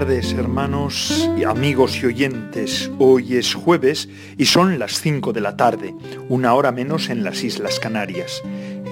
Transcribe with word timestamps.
Tardes 0.00 0.34
hermanos, 0.34 1.26
amigos 1.48 2.02
y 2.02 2.04
oyentes. 2.04 2.90
Hoy 2.98 3.38
es 3.38 3.54
jueves 3.54 4.10
y 4.36 4.44
son 4.44 4.78
las 4.78 5.00
5 5.00 5.32
de 5.32 5.40
la 5.40 5.56
tarde, 5.56 5.94
una 6.28 6.52
hora 6.52 6.70
menos 6.70 7.08
en 7.08 7.24
las 7.24 7.42
Islas 7.42 7.80
Canarias. 7.80 8.42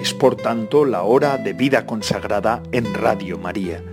Es 0.01 0.15
por 0.15 0.35
tanto 0.35 0.83
la 0.83 1.03
hora 1.03 1.37
de 1.37 1.53
vida 1.53 1.85
consagrada 1.85 2.63
en 2.71 2.91
Radio 2.91 3.37
María. 3.37 3.83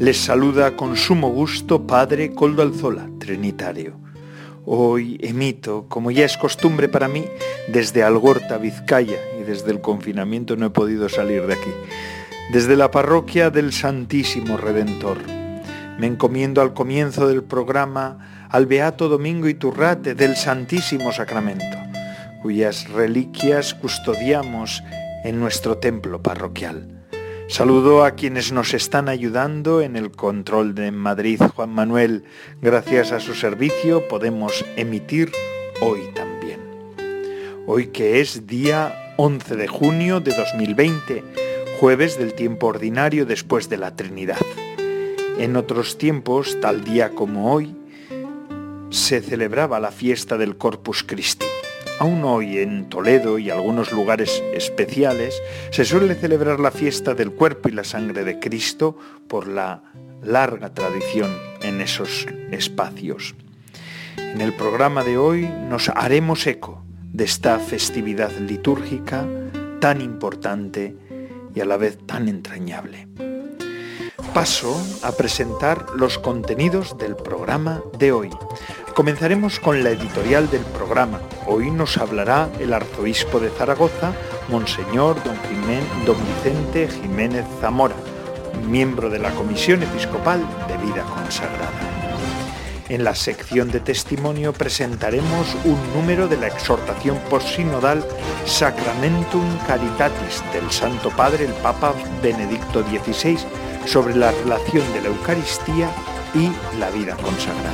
Les 0.00 0.16
saluda 0.16 0.74
con 0.74 0.96
sumo 0.96 1.30
gusto 1.30 1.86
Padre 1.86 2.34
Coldo 2.34 2.62
Alzola, 2.62 3.08
Trinitario. 3.20 3.92
Hoy 4.64 5.16
emito, 5.22 5.86
como 5.88 6.10
ya 6.10 6.24
es 6.24 6.36
costumbre 6.36 6.88
para 6.88 7.06
mí, 7.06 7.24
desde 7.68 8.02
Algorta, 8.02 8.58
Vizcaya, 8.58 9.18
y 9.40 9.44
desde 9.44 9.70
el 9.70 9.80
confinamiento 9.80 10.56
no 10.56 10.66
he 10.66 10.70
podido 10.70 11.08
salir 11.08 11.46
de 11.46 11.54
aquí, 11.54 11.70
desde 12.52 12.74
la 12.74 12.90
parroquia 12.90 13.50
del 13.50 13.72
Santísimo 13.72 14.56
Redentor 14.56 15.37
me 15.98 16.06
encomiendo 16.06 16.62
al 16.62 16.72
comienzo 16.72 17.28
del 17.28 17.42
programa 17.42 18.46
al 18.50 18.66
Beato 18.66 19.08
Domingo 19.08 19.48
Iturrate 19.48 20.14
del 20.14 20.36
Santísimo 20.36 21.12
Sacramento, 21.12 21.76
cuyas 22.40 22.88
reliquias 22.88 23.74
custodiamos 23.74 24.82
en 25.24 25.40
nuestro 25.40 25.78
templo 25.78 26.22
parroquial. 26.22 26.94
Saludo 27.48 28.04
a 28.04 28.12
quienes 28.12 28.52
nos 28.52 28.74
están 28.74 29.08
ayudando 29.08 29.80
en 29.80 29.96
el 29.96 30.10
control 30.10 30.74
de 30.74 30.92
Madrid, 30.92 31.40
Juan 31.56 31.70
Manuel. 31.70 32.24
Gracias 32.60 33.10
a 33.10 33.20
su 33.20 33.34
servicio 33.34 34.06
podemos 34.06 34.64
emitir 34.76 35.32
hoy 35.80 36.00
también. 36.14 36.60
Hoy 37.66 37.88
que 37.88 38.20
es 38.20 38.46
día 38.46 39.14
11 39.16 39.56
de 39.56 39.66
junio 39.66 40.20
de 40.20 40.34
2020, 40.34 41.24
jueves 41.80 42.18
del 42.18 42.34
tiempo 42.34 42.68
ordinario 42.68 43.26
después 43.26 43.68
de 43.68 43.78
la 43.78 43.96
Trinidad. 43.96 44.36
En 45.38 45.54
otros 45.54 45.98
tiempos, 45.98 46.58
tal 46.60 46.82
día 46.82 47.14
como 47.14 47.52
hoy, 47.52 47.76
se 48.90 49.20
celebraba 49.20 49.78
la 49.78 49.92
fiesta 49.92 50.36
del 50.36 50.56
Corpus 50.56 51.04
Christi. 51.04 51.46
Aún 52.00 52.24
hoy 52.24 52.58
en 52.58 52.88
Toledo 52.88 53.38
y 53.38 53.48
algunos 53.48 53.92
lugares 53.92 54.42
especiales 54.52 55.40
se 55.70 55.84
suele 55.84 56.16
celebrar 56.16 56.58
la 56.58 56.72
fiesta 56.72 57.14
del 57.14 57.30
cuerpo 57.30 57.68
y 57.68 57.72
la 57.72 57.84
sangre 57.84 58.24
de 58.24 58.40
Cristo 58.40 58.98
por 59.28 59.46
la 59.46 59.84
larga 60.24 60.74
tradición 60.74 61.30
en 61.62 61.80
esos 61.82 62.26
espacios. 62.50 63.36
En 64.16 64.40
el 64.40 64.52
programa 64.54 65.04
de 65.04 65.18
hoy 65.18 65.48
nos 65.70 65.88
haremos 65.88 66.48
eco 66.48 66.82
de 67.12 67.22
esta 67.22 67.60
festividad 67.60 68.32
litúrgica 68.40 69.24
tan 69.80 70.00
importante 70.00 70.96
y 71.54 71.60
a 71.60 71.64
la 71.64 71.76
vez 71.76 71.96
tan 72.06 72.28
entrañable 72.28 73.06
paso 74.28 74.80
a 75.02 75.12
presentar 75.12 75.86
los 75.94 76.18
contenidos 76.18 76.96
del 76.98 77.16
programa 77.16 77.82
de 77.98 78.12
hoy. 78.12 78.30
Comenzaremos 78.94 79.60
con 79.60 79.82
la 79.82 79.90
editorial 79.90 80.50
del 80.50 80.62
programa. 80.62 81.20
Hoy 81.46 81.70
nos 81.70 81.98
hablará 81.98 82.48
el 82.58 82.72
arzobispo 82.72 83.40
de 83.40 83.50
Zaragoza, 83.50 84.12
Monseñor 84.48 85.22
don, 85.24 85.36
don 86.04 86.16
Vicente 86.26 86.88
Jiménez 86.88 87.44
Zamora, 87.60 87.96
miembro 88.68 89.10
de 89.10 89.18
la 89.18 89.30
Comisión 89.32 89.82
Episcopal 89.82 90.40
de 90.68 90.76
Vida 90.78 91.04
Consagrada. 91.04 91.98
En 92.88 93.04
la 93.04 93.14
sección 93.14 93.70
de 93.70 93.80
testimonio 93.80 94.54
presentaremos 94.54 95.54
un 95.64 95.78
número 95.94 96.26
de 96.26 96.38
la 96.38 96.46
exhortación 96.46 97.18
postsinodal 97.28 98.02
Sacramentum 98.46 99.44
Caritatis 99.66 100.42
del 100.54 100.70
Santo 100.70 101.10
Padre 101.10 101.44
el 101.44 101.52
Papa 101.52 101.92
Benedicto 102.22 102.82
XVI 102.82 103.38
sobre 103.88 104.14
la 104.14 104.30
relación 104.30 104.84
de 104.92 105.00
la 105.00 105.08
Eucaristía 105.08 105.90
y 106.34 106.50
la 106.78 106.90
vida 106.90 107.16
consagrada. 107.16 107.72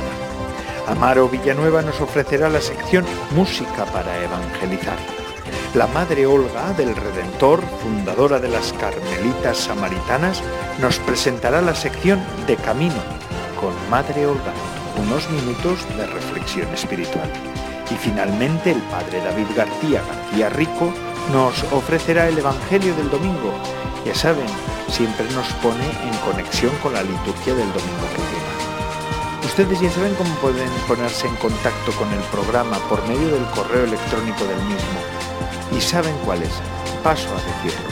Amaro 0.87 1.27
Villanueva 1.27 1.81
nos 1.81 1.99
ofrecerá 1.99 2.47
la 2.47 2.61
sección 2.61 3.03
Música 3.31 3.85
para 3.85 4.23
Evangelizar. 4.23 4.97
La 5.73 5.87
Madre 5.87 6.25
Olga 6.25 6.71
del 6.73 6.95
Redentor, 6.95 7.61
fundadora 7.83 8.39
de 8.39 8.47
las 8.47 8.71
Carmelitas 8.73 9.57
Samaritanas, 9.57 10.41
nos 10.79 10.99
presentará 10.99 11.61
la 11.61 11.75
sección 11.75 12.23
De 12.47 12.55
Camino 12.55 12.95
con 13.59 13.73
Madre 13.89 14.25
Olga, 14.25 14.53
unos 14.97 15.29
minutos 15.29 15.85
de 15.97 16.05
reflexión 16.05 16.73
espiritual. 16.73 17.29
Y 17.91 17.95
finalmente 17.95 18.71
el 18.71 18.81
Padre 18.83 19.19
David 19.19 19.47
García 19.55 20.01
García 20.01 20.49
Rico 20.49 20.93
nos 21.33 21.61
ofrecerá 21.73 22.29
el 22.29 22.37
Evangelio 22.37 22.95
del 22.95 23.09
Domingo. 23.09 23.51
Ya 24.05 24.15
saben, 24.15 24.45
siempre 24.89 25.25
nos 25.33 25.47
pone 25.63 25.85
en 25.85 26.17
conexión 26.25 26.75
con 26.81 26.93
la 26.93 27.03
liturgia 27.03 27.53
del 27.53 27.67
domingo 27.73 28.07
que 28.15 28.21
viene. 28.21 28.45
Ustedes 29.45 29.79
ya 29.79 29.91
saben 29.91 30.15
cómo 30.15 30.33
pueden 30.35 30.69
ponerse 30.87 31.27
en 31.27 31.35
contacto 31.35 31.91
con 31.93 32.11
el 32.11 32.21
programa 32.31 32.77
por 32.89 33.05
medio 33.07 33.27
del 33.29 33.45
correo 33.55 33.85
electrónico 33.85 34.43
del 34.43 34.61
mismo. 34.63 34.99
Y 35.77 35.81
saben 35.81 36.15
cuál 36.25 36.43
es. 36.43 36.53
Paso 37.03 37.29
a 37.29 37.63
decirlo. 37.63 37.87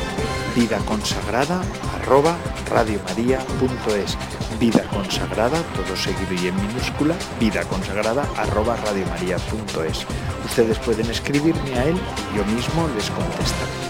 Vida 0.55 0.77
consagrada 0.85 1.61
arroba 1.95 2.35
radiomaria.es 2.69 4.17
Vida 4.59 4.83
consagrada, 4.93 5.61
todo 5.75 5.95
seguido 5.95 6.33
y 6.41 6.47
en 6.47 6.55
minúscula, 6.55 7.15
vida 7.39 7.63
consagrada 7.65 8.25
arroba 8.37 8.75
radiomaria.es. 8.77 10.05
Ustedes 10.45 10.79
pueden 10.79 11.09
escribirme 11.09 11.77
a 11.77 11.85
él 11.85 11.97
y 12.33 12.37
yo 12.37 12.45
mismo 12.45 12.87
les 12.95 13.09
contestaré. 13.09 13.82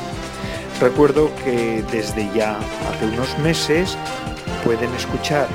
Recuerdo 0.84 1.32
que 1.46 1.82
desde 1.94 2.30
ya 2.36 2.58
hace 2.90 3.06
unos 3.06 3.38
meses 3.40 3.98
pueden 4.66 4.94
escuchar 4.96 5.48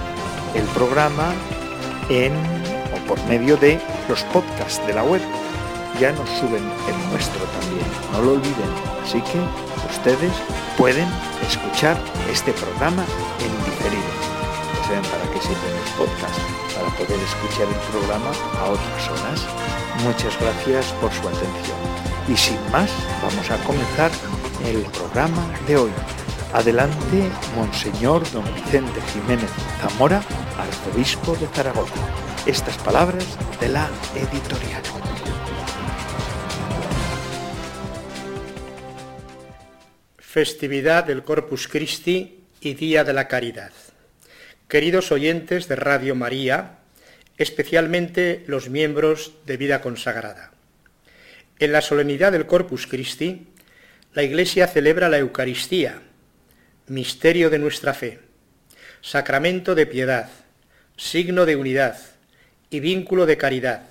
el 0.54 0.64
programa 0.68 1.34
en 2.08 2.32
o 2.32 3.06
por 3.06 3.22
medio 3.26 3.58
de 3.58 3.78
los 4.08 4.22
podcasts 4.32 4.80
de 4.86 4.94
la 4.94 5.04
web. 5.04 5.20
Ya 6.00 6.12
nos 6.12 6.30
suben 6.30 6.64
el 6.64 7.10
nuestro 7.12 7.44
también, 7.60 7.86
no 8.10 8.22
lo 8.22 8.32
olviden. 8.40 8.72
Así 9.04 9.20
que 9.20 9.38
ustedes 9.90 10.32
pueden 10.78 11.06
escuchar 11.46 11.98
este 12.32 12.54
programa 12.54 13.04
en 13.44 13.52
diferido. 13.68 14.08
Ya 14.80 14.84
saben 14.88 15.10
para 15.12 15.24
qué 15.30 15.40
sirven 15.42 15.76
los 15.76 16.08
podcasts, 16.08 16.40
para 16.72 16.88
poder 16.96 17.20
escuchar 17.20 17.68
el 17.68 17.80
programa 17.92 18.30
a 18.62 18.70
otras 18.70 19.04
horas. 19.12 19.44
Muchas 20.04 20.40
gracias 20.40 20.86
por 21.02 21.12
su 21.12 21.20
atención. 21.28 21.76
Y 22.26 22.34
sin 22.34 22.58
más, 22.72 22.88
vamos 23.22 23.50
a 23.50 23.58
comenzar 23.64 24.10
el 24.64 24.82
programa 24.90 25.46
de 25.66 25.76
hoy. 25.76 25.90
Adelante, 26.52 27.30
Monseñor 27.54 28.30
Don 28.32 28.44
Vicente 28.54 29.00
Jiménez 29.12 29.50
Zamora, 29.80 30.22
arzobispo 30.58 31.36
de 31.36 31.46
Zaragoza. 31.48 31.94
Estas 32.46 32.76
palabras 32.78 33.24
de 33.60 33.68
la 33.68 33.88
editorial. 34.14 34.82
Festividad 40.18 41.04
del 41.04 41.22
Corpus 41.22 41.68
Christi 41.68 42.40
y 42.60 42.74
Día 42.74 43.04
de 43.04 43.12
la 43.12 43.28
Caridad. 43.28 43.72
Queridos 44.68 45.12
oyentes 45.12 45.68
de 45.68 45.76
Radio 45.76 46.14
María, 46.14 46.78
especialmente 47.36 48.44
los 48.46 48.68
miembros 48.68 49.32
de 49.46 49.56
Vida 49.56 49.80
Consagrada. 49.80 50.52
En 51.58 51.72
la 51.72 51.80
solemnidad 51.80 52.32
del 52.32 52.46
Corpus 52.46 52.86
Christi, 52.86 53.48
la 54.14 54.22
Iglesia 54.22 54.66
celebra 54.66 55.08
la 55.08 55.18
Eucaristía, 55.18 56.00
misterio 56.86 57.50
de 57.50 57.58
nuestra 57.58 57.92
fe, 57.92 58.20
sacramento 59.02 59.74
de 59.74 59.86
piedad, 59.86 60.30
signo 60.96 61.44
de 61.44 61.56
unidad 61.56 61.98
y 62.70 62.80
vínculo 62.80 63.26
de 63.26 63.36
caridad, 63.36 63.82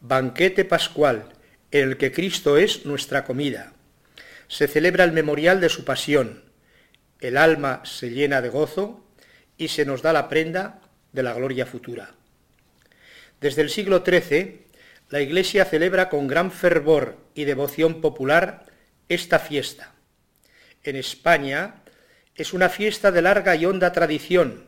banquete 0.00 0.64
pascual 0.64 1.30
en 1.72 1.88
el 1.88 1.96
que 1.96 2.12
Cristo 2.12 2.56
es 2.56 2.86
nuestra 2.86 3.24
comida. 3.24 3.72
Se 4.46 4.68
celebra 4.68 5.02
el 5.02 5.12
memorial 5.12 5.60
de 5.60 5.68
su 5.68 5.84
pasión, 5.84 6.44
el 7.20 7.36
alma 7.36 7.82
se 7.84 8.10
llena 8.10 8.40
de 8.40 8.50
gozo 8.50 9.04
y 9.58 9.68
se 9.68 9.84
nos 9.84 10.00
da 10.00 10.12
la 10.12 10.28
prenda 10.28 10.80
de 11.12 11.22
la 11.24 11.34
gloria 11.34 11.66
futura. 11.66 12.14
Desde 13.40 13.62
el 13.62 13.70
siglo 13.70 14.04
XIII, 14.06 14.62
la 15.10 15.20
Iglesia 15.20 15.64
celebra 15.64 16.08
con 16.08 16.28
gran 16.28 16.52
fervor 16.52 17.18
y 17.34 17.44
devoción 17.44 18.00
popular 18.00 18.63
esta 19.08 19.38
fiesta. 19.38 19.94
En 20.82 20.96
España 20.96 21.82
es 22.34 22.52
una 22.52 22.68
fiesta 22.68 23.10
de 23.10 23.22
larga 23.22 23.56
y 23.56 23.64
honda 23.66 23.92
tradición, 23.92 24.66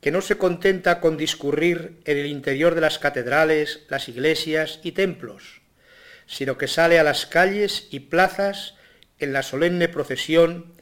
que 0.00 0.10
no 0.10 0.20
se 0.20 0.38
contenta 0.38 1.00
con 1.00 1.16
discurrir 1.16 2.00
en 2.04 2.18
el 2.18 2.26
interior 2.26 2.74
de 2.74 2.80
las 2.80 2.98
catedrales, 2.98 3.84
las 3.88 4.08
iglesias 4.08 4.80
y 4.82 4.92
templos, 4.92 5.62
sino 6.26 6.58
que 6.58 6.68
sale 6.68 6.98
a 6.98 7.04
las 7.04 7.26
calles 7.26 7.88
y 7.90 8.00
plazas 8.00 8.74
en 9.18 9.32
la 9.32 9.42
solemne 9.42 9.88
procesión 9.88 10.74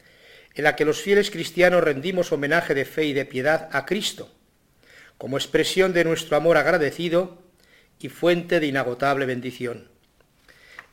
en 0.53 0.63
la 0.63 0.75
que 0.75 0.85
los 0.85 1.01
fieles 1.01 1.31
cristianos 1.31 1.83
rendimos 1.83 2.31
homenaje 2.31 2.73
de 2.73 2.85
fe 2.85 3.05
y 3.05 3.13
de 3.13 3.25
piedad 3.25 3.69
a 3.73 3.85
Cristo, 3.85 4.33
como 5.17 5.37
expresión 5.37 5.93
de 5.93 6.05
nuestro 6.05 6.37
amor 6.37 6.57
agradecido 6.57 7.43
y 7.99 8.09
fuente 8.09 8.59
de 8.59 8.67
inagotable 8.67 9.25
bendición. 9.25 9.89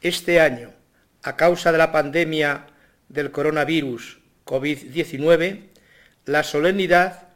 Este 0.00 0.40
año, 0.40 0.74
a 1.22 1.36
causa 1.36 1.72
de 1.72 1.78
la 1.78 1.92
pandemia 1.92 2.66
del 3.08 3.30
coronavirus 3.30 4.18
COVID-19, 4.44 5.68
la 6.26 6.42
solemnidad 6.42 7.28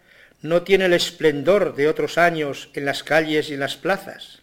no 0.43 0.63
tiene 0.63 0.87
el 0.87 0.93
esplendor 0.93 1.75
de 1.75 1.89
otros 1.89 2.19
años 2.19 2.71
en 2.75 2.85
las 2.85 3.03
calles 3.03 3.51
y 3.51 3.55
en 3.55 3.61
las 3.61 3.77
plazas, 3.77 4.43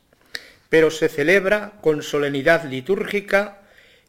pero 0.69 0.92
se 0.92 1.10
celebra 1.10 1.74
con 1.81 2.01
solemnidad 2.01 2.66
litúrgica 2.66 3.62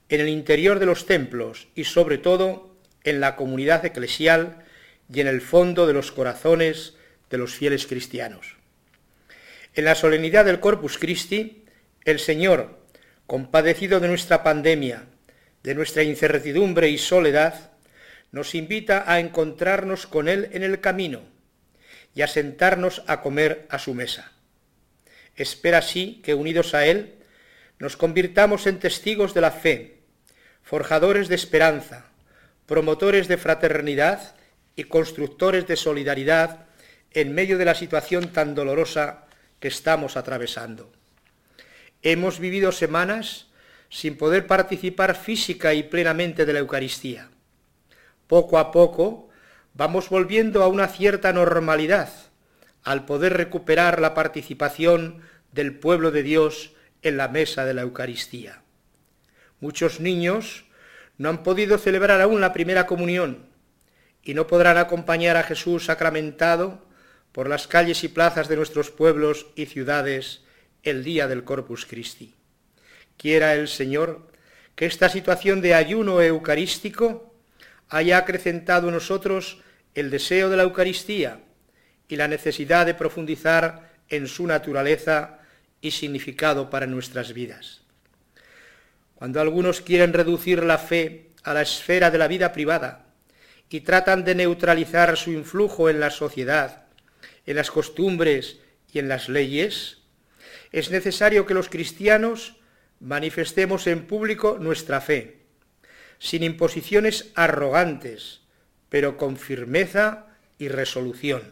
en 0.09 0.21
el 0.21 0.29
interior 0.29 0.79
de 0.79 0.87
los 0.87 1.07
templos 1.07 1.69
y 1.75 1.85
sobre 1.85 2.19
todo 2.19 2.77
en 3.03 3.21
la 3.21 3.37
comunidad 3.37 3.85
eclesial 3.85 4.65
y 5.13 5.21
en 5.21 5.27
el 5.27 5.41
fondo 5.41 5.87
de 5.87 5.93
los 5.93 6.13
corazones 6.13 6.95
de 7.31 7.39
los 7.39 7.55
fieles 7.55 7.87
cristianos. 7.87 8.57
En 9.75 9.85
la 9.85 9.95
solemnidad 9.95 10.45
del 10.45 10.61
Corpus 10.61 10.99
Christi, 10.99 11.65
el 12.05 12.19
Señor, 12.19 12.79
compadecido 13.27 14.01
de 14.01 14.09
nuestra 14.09 14.43
pandemia, 14.43 15.07
de 15.65 15.75
nuestra 15.75 16.03
incertidumbre 16.03 16.91
y 16.91 16.99
soledad, 16.99 17.73
nos 18.31 18.55
invita 18.55 19.11
a 19.11 19.19
encontrarnos 19.19 20.07
con 20.07 20.29
Él 20.29 20.51
en 20.53 20.63
el 20.63 20.81
camino 20.81 21.23
y 22.15 22.23
a 22.23 22.29
sentarnos 22.29 23.03
a 23.07 23.23
comer 23.23 23.67
a 23.71 23.79
su 23.79 23.95
mesa. 23.95 24.33
Espera 25.37 25.79
así 25.79 26.21
que 26.23 26.35
unidos 26.35 26.75
a 26.75 26.87
Él 26.87 27.15
nos 27.79 27.97
convirtamos 27.97 28.67
en 28.67 28.79
testigos 28.79 29.33
de 29.33 29.41
la 29.41 29.51
fe, 29.51 30.03
forjadores 30.63 31.29
de 31.29 31.35
esperanza, 31.35 32.07
promotores 32.67 33.27
de 33.27 33.39
fraternidad 33.39 34.37
y 34.77 34.85
constructores 34.85 35.67
de 35.67 35.77
solidaridad 35.77 36.67
en 37.13 37.35
medio 37.35 37.57
de 37.57 37.65
la 37.65 37.75
situación 37.75 38.33
tan 38.33 38.55
dolorosa 38.55 39.25
que 39.61 39.69
estamos 39.69 40.19
atravesando. 40.19 40.93
Hemos 42.03 42.39
vivido 42.39 42.71
semanas 42.71 43.47
sin 43.95 44.17
poder 44.17 44.49
participar 44.49 45.15
física 45.15 45.73
y 45.73 45.85
plenamente 45.85 46.45
de 46.45 46.53
la 46.53 46.59
Eucaristía. 46.59 47.31
Poco 48.27 48.59
a 48.59 48.73
poco 48.73 49.29
vamos 49.73 50.09
volviendo 50.09 50.65
a 50.65 50.67
una 50.67 50.89
cierta 50.89 51.33
normalidad 51.33 52.11
al 52.83 53.05
poder 53.05 53.35
recuperar 53.35 54.01
la 54.01 54.13
participación 54.13 55.23
del 55.53 55.79
pueblo 55.79 56.11
de 56.11 56.25
Dios 56.25 56.73
en 57.03 57.17
la 57.17 57.29
mesa 57.29 57.65
de 57.65 57.73
la 57.73 57.83
Eucaristía. 57.83 58.63
Muchos 59.61 60.01
niños 60.01 60.65
no 61.17 61.29
han 61.29 61.45
podido 61.45 61.79
celebrar 61.79 62.21
aún 62.21 62.41
la 62.41 62.53
primera 62.53 62.87
comunión 62.87 63.47
y 64.25 64.35
no 64.35 64.49
podrán 64.49 64.77
acompañar 64.77 65.37
a 65.37 65.45
Jesús 65.45 65.85
sacramentado 65.85 66.85
por 67.31 67.49
las 67.49 67.69
calles 67.69 68.03
y 68.03 68.09
plazas 68.09 68.49
de 68.49 68.57
nuestros 68.57 68.91
pueblos 68.91 69.47
y 69.55 69.67
ciudades 69.67 70.43
el 70.83 71.05
día 71.05 71.29
del 71.29 71.45
Corpus 71.45 71.87
Christi. 71.87 72.35
Quiera 73.17 73.55
el 73.55 73.69
Señor 73.69 74.29
que 74.75 74.87
esta 74.87 75.09
situación 75.09 75.61
de 75.61 75.75
ayuno 75.75 76.21
eucarístico 76.21 77.35
haya 77.89 78.19
acrecentado 78.19 78.89
en 78.89 78.95
nosotros 78.95 79.61
el 79.95 80.11
deseo 80.11 80.51
de 80.51 80.57
la 80.57 80.65
Eucaristía 80.65 81.41
y 82.09 82.17
la 82.17 82.29
necesidad 82.29 82.87
de 82.87 82.95
profundizar 82.95 83.93
en 84.09 84.27
su 84.27 84.47
naturaleza 84.47 85.39
y 85.81 85.93
significado 85.93 86.71
para 86.71 86.87
nuestras 86.87 87.33
vidas. 87.33 87.83
Cuando 89.15 89.41
algunos 89.41 89.81
quieren 89.81 90.13
reducir 90.13 90.63
la 90.65 90.79
fe 90.79 91.31
a 91.45 91.55
la 91.55 91.63
esfera 91.63 92.11
de 92.11 92.19
la 92.19 92.29
vida 92.29 92.53
privada 92.53 93.07
y 93.71 93.81
tratan 93.81 94.25
de 94.25 94.35
neutralizar 94.35 95.17
su 95.17 95.31
influjo 95.31 95.89
en 95.89 96.01
la 96.01 96.11
sociedad, 96.11 96.87
en 97.47 97.57
las 97.57 97.71
costumbres 97.71 98.59
y 98.93 98.99
en 98.99 99.09
las 99.09 99.29
leyes, 99.29 99.99
es 100.73 100.91
necesario 100.91 101.47
que 101.47 101.55
los 101.55 101.69
cristianos 101.69 102.57
manifestemos 103.05 103.87
en 103.87 104.07
público 104.07 104.57
nuestra 104.59 105.03
fe, 105.03 105.37
sin 106.19 106.43
imposiciones 106.43 107.31
arrogantes, 107.35 108.41
pero 108.89 109.19
con 109.19 109.37
firmeza 109.37 110.27
y 110.57 110.69
resolución. 110.69 111.43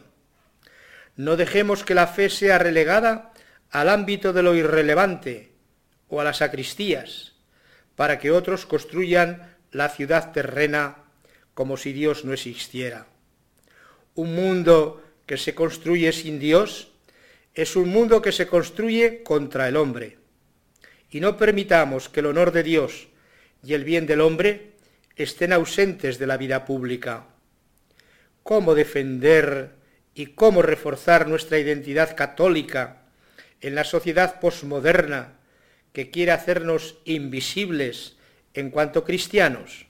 No 1.15 1.37
dejemos 1.37 1.83
que 1.83 1.93
la 1.93 2.07
fe 2.07 2.31
sea 2.31 2.57
relegada 2.57 3.33
al 3.69 3.89
ámbito 3.89 4.33
de 4.33 4.41
lo 4.41 4.55
irrelevante 4.55 5.51
o 6.07 6.19
a 6.19 6.23
las 6.23 6.37
sacristías, 6.37 7.33
para 7.95 8.17
que 8.17 8.31
otros 8.31 8.65
construyan 8.65 9.55
la 9.71 9.89
ciudad 9.89 10.31
terrena 10.31 11.03
como 11.53 11.77
si 11.77 11.93
Dios 11.93 12.25
no 12.25 12.33
existiera. 12.33 13.05
Un 14.15 14.33
mundo 14.33 15.03
que 15.27 15.37
se 15.37 15.53
construye 15.53 16.11
sin 16.13 16.39
Dios 16.39 16.91
es 17.53 17.75
un 17.75 17.89
mundo 17.89 18.23
que 18.23 18.31
se 18.31 18.47
construye 18.47 19.21
contra 19.21 19.67
el 19.67 19.77
hombre 19.77 20.22
y 21.13 21.19
no 21.19 21.37
permitamos 21.37 22.09
que 22.09 22.21
el 22.21 22.25
honor 22.25 22.51
de 22.51 22.63
Dios 22.63 23.07
y 23.63 23.75
el 23.75 23.83
bien 23.83 24.07
del 24.07 24.19
hombre 24.19 24.71
estén 25.15 25.53
ausentes 25.53 26.17
de 26.17 26.25
la 26.25 26.37
vida 26.37 26.65
pública. 26.65 27.27
¿Cómo 28.41 28.73
defender 28.73 29.75
y 30.15 30.27
cómo 30.27 30.63
reforzar 30.63 31.27
nuestra 31.27 31.59
identidad 31.59 32.15
católica 32.15 33.03
en 33.61 33.75
la 33.75 33.83
sociedad 33.83 34.39
posmoderna 34.39 35.33
que 35.93 36.09
quiere 36.09 36.31
hacernos 36.31 36.97
invisibles 37.05 38.15
en 38.55 38.71
cuanto 38.71 39.03
cristianos? 39.03 39.85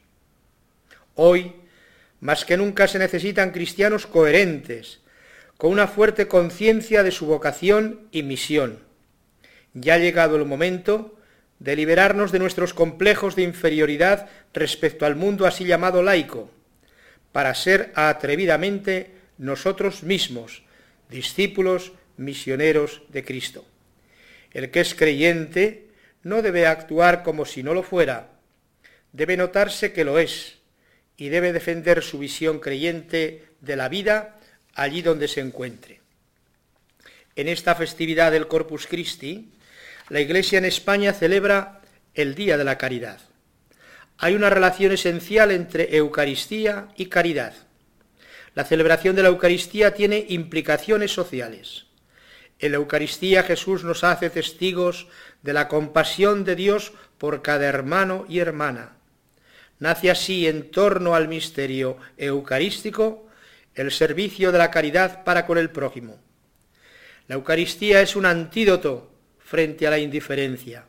Hoy, 1.16 1.54
más 2.20 2.44
que 2.44 2.58
nunca, 2.58 2.90
se 2.90 3.00
necesitan 3.00 3.52
cristianos 3.52 4.08
coherentes, 4.08 5.00
con 5.56 5.72
una 5.72 5.88
fuerte 5.88 6.28
conciencia 6.28 7.02
de 7.02 7.12
su 7.12 7.28
vocación 7.28 8.10
y 8.12 8.24
misión 8.24 8.80
ya 9.74 9.96
ha 9.96 9.98
llegado 9.98 10.36
el 10.36 10.46
momento 10.46 11.16
de 11.64 11.78
liberarnos 11.78 12.34
de 12.34 12.40
nuestros 12.40 12.74
complejos 12.74 13.38
de 13.38 13.44
inferioridad 13.44 14.28
respecto 14.54 15.06
al 15.06 15.16
mundo 15.16 15.48
así 15.48 15.64
llamado 15.64 16.04
laico, 16.04 16.52
para 17.32 17.56
ser 17.56 17.94
atrevidamente 17.96 19.12
nosotros 19.38 20.04
mismos, 20.04 20.64
discípulos 21.10 21.94
misioneros 22.18 23.04
de 23.08 23.24
Cristo. 23.24 23.66
El 24.52 24.72
que 24.72 24.82
es 24.82 24.94
creyente 24.94 25.88
no 26.22 26.42
debe 26.42 26.68
actuar 26.68 27.24
como 27.24 27.46
si 27.46 27.64
no 27.64 27.74
lo 27.74 27.82
fuera, 27.82 28.28
debe 29.14 29.38
notarse 29.38 29.94
que 29.94 30.04
lo 30.04 30.20
es 30.20 30.58
y 31.16 31.30
debe 31.30 31.54
defender 31.54 32.04
su 32.04 32.20
visión 32.20 32.60
creyente 32.60 33.46
de 33.62 33.78
la 33.78 33.88
vida 33.88 34.38
allí 34.76 35.02
donde 35.02 35.30
se 35.30 35.40
encuentre. 35.40 36.02
En 37.38 37.48
esta 37.48 37.74
festividad 37.74 38.34
del 38.34 38.50
Corpus 38.50 38.86
Christi, 38.86 39.50
la 40.10 40.20
Iglesia 40.20 40.58
en 40.58 40.66
España 40.66 41.14
celebra 41.14 41.82
el 42.14 42.36
Día 42.36 42.58
de 42.58 42.64
la 42.64 42.78
Caridad. 42.78 43.20
Hay 44.18 44.36
una 44.36 44.50
relación 44.50 44.92
esencial 44.92 45.52
entre 45.52 45.96
Eucaristía 45.96 46.90
y 46.96 47.08
caridad. 47.08 47.54
La 48.54 48.66
celebración 48.66 49.16
de 49.16 49.24
la 49.24 49.30
Eucaristía 49.30 49.94
tiene 49.94 50.26
implicaciones 50.30 51.12
sociales. 51.12 51.88
En 52.60 52.72
la 52.72 52.78
Eucaristía 52.78 53.44
Jesús 53.44 53.84
nos 53.84 54.04
hace 54.04 54.30
testigos 54.30 55.08
de 55.42 55.54
la 55.54 55.68
compasión 55.68 56.44
de 56.44 56.56
Dios 56.56 56.94
por 57.18 57.42
cada 57.42 57.66
hermano 57.66 58.26
y 58.30 58.40
hermana. 58.40 58.98
Nace 59.80 60.12
así 60.12 60.48
en 60.48 60.70
torno 60.70 61.16
al 61.16 61.28
misterio 61.28 61.98
eucarístico 62.18 63.28
el 63.74 63.92
servicio 63.92 64.52
de 64.52 64.60
la 64.60 64.70
caridad 64.70 65.24
para 65.24 65.46
con 65.48 65.58
el 65.58 65.72
prójimo. 65.72 66.20
La 67.28 67.36
Eucaristía 67.36 68.02
es 68.02 68.16
un 68.16 68.26
antídoto 68.26 69.13
frente 69.54 69.86
a 69.86 69.92
la 69.92 70.00
indiferencia. 70.00 70.86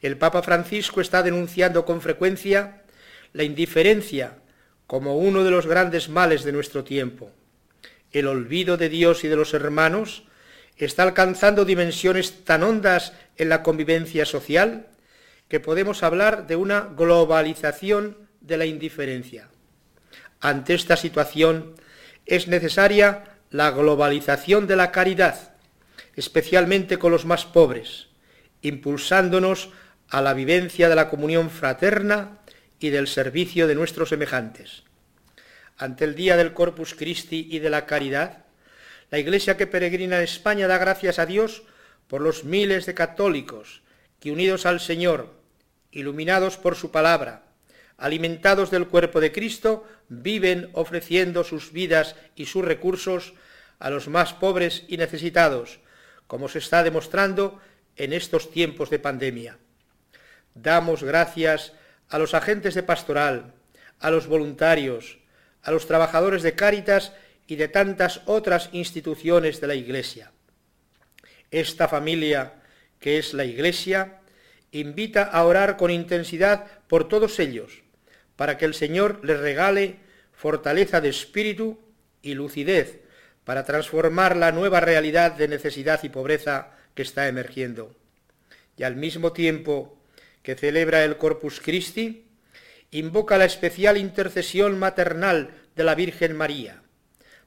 El 0.00 0.16
Papa 0.16 0.44
Francisco 0.44 1.00
está 1.00 1.24
denunciando 1.24 1.84
con 1.84 2.00
frecuencia 2.00 2.82
la 3.32 3.42
indiferencia 3.42 4.38
como 4.86 5.18
uno 5.18 5.42
de 5.42 5.50
los 5.50 5.66
grandes 5.66 6.08
males 6.08 6.44
de 6.44 6.52
nuestro 6.52 6.84
tiempo. 6.84 7.32
El 8.12 8.28
olvido 8.28 8.76
de 8.76 8.88
Dios 8.90 9.24
y 9.24 9.28
de 9.28 9.34
los 9.34 9.54
hermanos 9.54 10.22
está 10.76 11.02
alcanzando 11.02 11.64
dimensiones 11.64 12.44
tan 12.44 12.62
hondas 12.62 13.12
en 13.36 13.48
la 13.48 13.64
convivencia 13.64 14.24
social 14.24 14.86
que 15.48 15.58
podemos 15.58 16.04
hablar 16.04 16.46
de 16.46 16.54
una 16.54 16.82
globalización 16.96 18.16
de 18.40 18.56
la 18.56 18.66
indiferencia. 18.66 19.48
Ante 20.38 20.74
esta 20.74 20.96
situación 20.96 21.74
es 22.24 22.46
necesaria 22.46 23.24
la 23.50 23.72
globalización 23.72 24.68
de 24.68 24.76
la 24.76 24.92
caridad, 24.92 25.49
especialmente 26.16 26.98
con 26.98 27.12
los 27.12 27.24
más 27.24 27.44
pobres, 27.46 28.08
impulsándonos 28.62 29.70
a 30.08 30.20
la 30.20 30.34
vivencia 30.34 30.88
de 30.88 30.96
la 30.96 31.08
comunión 31.08 31.50
fraterna 31.50 32.38
y 32.78 32.90
del 32.90 33.06
servicio 33.06 33.66
de 33.66 33.74
nuestros 33.74 34.08
semejantes. 34.08 34.82
Ante 35.76 36.04
el 36.04 36.14
día 36.14 36.36
del 36.36 36.52
Corpus 36.52 36.94
Christi 36.94 37.48
y 37.50 37.58
de 37.58 37.70
la 37.70 37.86
caridad, 37.86 38.44
la 39.10 39.18
Iglesia 39.18 39.56
que 39.56 39.66
peregrina 39.66 40.18
en 40.18 40.24
España 40.24 40.66
da 40.66 40.78
gracias 40.78 41.18
a 41.18 41.26
Dios 41.26 41.62
por 42.06 42.20
los 42.20 42.44
miles 42.44 42.86
de 42.86 42.94
católicos 42.94 43.82
que 44.18 44.30
unidos 44.30 44.66
al 44.66 44.80
Señor, 44.80 45.34
iluminados 45.90 46.56
por 46.56 46.76
su 46.76 46.90
palabra, 46.90 47.44
alimentados 47.96 48.70
del 48.70 48.88
cuerpo 48.88 49.20
de 49.20 49.32
Cristo, 49.32 49.86
viven 50.08 50.70
ofreciendo 50.72 51.44
sus 51.44 51.72
vidas 51.72 52.16
y 52.34 52.46
sus 52.46 52.64
recursos 52.64 53.34
a 53.78 53.90
los 53.90 54.08
más 54.08 54.32
pobres 54.34 54.84
y 54.88 54.96
necesitados, 54.96 55.80
como 56.30 56.48
se 56.48 56.60
está 56.60 56.84
demostrando 56.84 57.58
en 57.96 58.12
estos 58.12 58.52
tiempos 58.52 58.88
de 58.88 59.00
pandemia. 59.00 59.58
Damos 60.54 61.02
gracias 61.02 61.72
a 62.08 62.20
los 62.20 62.34
agentes 62.34 62.74
de 62.74 62.84
pastoral, 62.84 63.52
a 63.98 64.12
los 64.12 64.28
voluntarios, 64.28 65.18
a 65.60 65.72
los 65.72 65.88
trabajadores 65.88 66.44
de 66.44 66.54
Cáritas 66.54 67.12
y 67.48 67.56
de 67.56 67.66
tantas 67.66 68.20
otras 68.26 68.68
instituciones 68.70 69.60
de 69.60 69.66
la 69.66 69.74
Iglesia. 69.74 70.30
Esta 71.50 71.88
familia, 71.88 72.62
que 73.00 73.18
es 73.18 73.34
la 73.34 73.44
Iglesia, 73.44 74.20
invita 74.70 75.24
a 75.24 75.44
orar 75.44 75.76
con 75.76 75.90
intensidad 75.90 76.64
por 76.86 77.08
todos 77.08 77.40
ellos, 77.40 77.82
para 78.36 78.56
que 78.56 78.66
el 78.66 78.74
Señor 78.74 79.18
les 79.24 79.40
regale 79.40 79.96
fortaleza 80.32 81.00
de 81.00 81.08
espíritu 81.08 81.80
y 82.22 82.34
lucidez 82.34 82.99
para 83.50 83.64
transformar 83.64 84.36
la 84.36 84.52
nueva 84.52 84.78
realidad 84.78 85.32
de 85.32 85.48
necesidad 85.48 85.98
y 86.04 86.08
pobreza 86.08 86.68
que 86.94 87.02
está 87.02 87.26
emergiendo. 87.26 87.96
Y 88.76 88.84
al 88.84 88.94
mismo 88.94 89.32
tiempo 89.32 89.98
que 90.44 90.54
celebra 90.54 91.02
el 91.02 91.16
Corpus 91.16 91.60
Christi, 91.60 92.28
invoca 92.92 93.38
la 93.38 93.46
especial 93.46 93.96
intercesión 93.96 94.78
maternal 94.78 95.50
de 95.74 95.82
la 95.82 95.96
Virgen 95.96 96.36
María, 96.36 96.80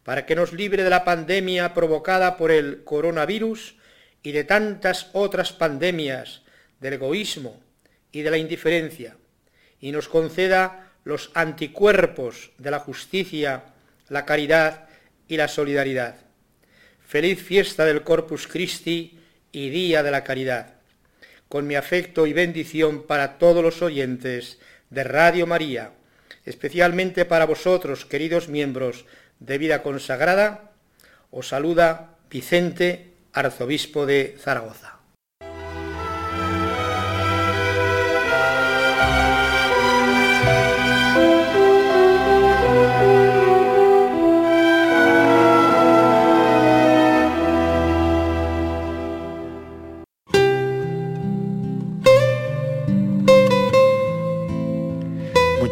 para 0.04 0.26
que 0.26 0.36
nos 0.36 0.52
libre 0.52 0.84
de 0.84 0.90
la 0.90 1.06
pandemia 1.06 1.74
provocada 1.74 2.36
por 2.36 2.52
el 2.52 2.84
coronavirus 2.84 3.78
y 4.24 4.34
de 4.34 4.44
tantas 4.44 5.10
otras 5.14 5.54
pandemias, 5.54 6.42
del 6.82 6.96
egoísmo 6.96 7.64
y 8.12 8.24
de 8.24 8.30
la 8.30 8.38
indiferencia, 8.38 9.16
y 9.80 9.94
nos 9.94 10.10
conceda 10.10 10.92
los 11.06 11.32
anticuerpos 11.34 12.52
de 12.58 12.72
la 12.72 12.80
justicia, 12.80 13.64
la 14.10 14.26
caridad 14.26 14.90
y 15.28 15.38
la 15.38 15.48
solidaridad. 15.48 16.16
Feliz 17.08 17.42
fiesta 17.42 17.86
del 17.86 18.04
Corpus 18.04 18.48
Christi 18.48 19.20
y 19.52 19.70
Día 19.70 20.04
de 20.04 20.12
la 20.12 20.24
Caridad. 20.24 20.74
Con 21.48 21.68
mi 21.68 21.76
afecto 21.76 22.26
y 22.26 22.34
bendición 22.34 23.04
para 23.04 23.38
todos 23.38 23.64
los 23.64 23.82
oyentes 23.82 24.60
de 24.90 25.04
Radio 25.04 25.46
María, 25.46 25.92
especialmente 26.46 27.26
para 27.26 27.46
vosotros, 27.46 28.06
queridos 28.06 28.50
miembros 28.50 29.06
de 29.40 29.58
Vida 29.58 29.84
Consagrada, 29.84 30.72
os 31.32 31.50
saluda 31.50 32.16
Vicente, 32.30 33.14
arzobispo 33.34 34.06
de 34.06 34.38
Zaragoza. 34.40 34.93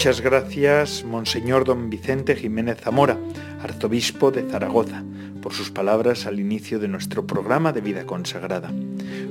Muchas 0.01 0.21
gracias, 0.21 1.03
Monseñor 1.03 1.63
don 1.63 1.91
Vicente 1.91 2.35
Jiménez 2.35 2.79
Zamora, 2.81 3.19
arzobispo 3.61 4.31
de 4.31 4.49
Zaragoza, 4.49 5.03
por 5.43 5.53
sus 5.53 5.69
palabras 5.69 6.25
al 6.25 6.39
inicio 6.39 6.79
de 6.79 6.87
nuestro 6.87 7.27
programa 7.27 7.71
de 7.71 7.81
vida 7.81 8.07
consagrada. 8.07 8.71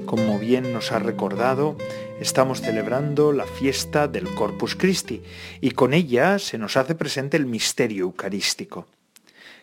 Como 0.06 0.38
bien 0.38 0.72
nos 0.72 0.92
ha 0.92 1.00
recordado, 1.00 1.76
estamos 2.20 2.60
celebrando 2.60 3.32
la 3.32 3.46
fiesta 3.46 4.06
del 4.06 4.32
Corpus 4.36 4.76
Christi 4.76 5.24
y 5.60 5.72
con 5.72 5.92
ella 5.92 6.38
se 6.38 6.56
nos 6.56 6.76
hace 6.76 6.94
presente 6.94 7.36
el 7.36 7.46
misterio 7.46 8.04
eucarístico. 8.04 8.86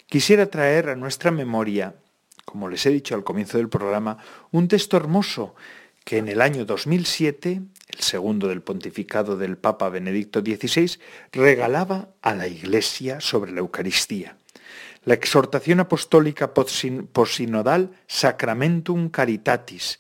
Quisiera 0.07 0.47
traer 0.47 0.89
a 0.89 0.97
nuestra 0.97 1.31
memoria, 1.31 1.95
como 2.43 2.67
les 2.67 2.85
he 2.85 2.89
dicho 2.89 3.15
al 3.15 3.23
comienzo 3.23 3.59
del 3.59 3.69
programa, 3.69 4.17
un 4.51 4.67
texto 4.67 4.97
hermoso 4.97 5.55
que 6.07 6.19
en 6.19 6.29
el 6.29 6.39
año 6.39 6.63
2007 6.63 7.63
el 7.89 7.99
segundo 7.99 8.47
del 8.47 8.61
pontificado 8.61 9.35
del 9.35 9.57
Papa 9.57 9.89
Benedicto 9.89 10.39
XVI, 10.39 10.99
regalaba 11.33 12.11
a 12.21 12.33
la 12.33 12.47
Iglesia 12.47 13.19
sobre 13.19 13.51
la 13.51 13.59
Eucaristía. 13.59 14.37
La 15.03 15.15
exhortación 15.15 15.81
apostólica 15.81 16.53
posinodal 16.53 17.91
Sacramentum 18.07 19.09
Caritatis, 19.09 19.99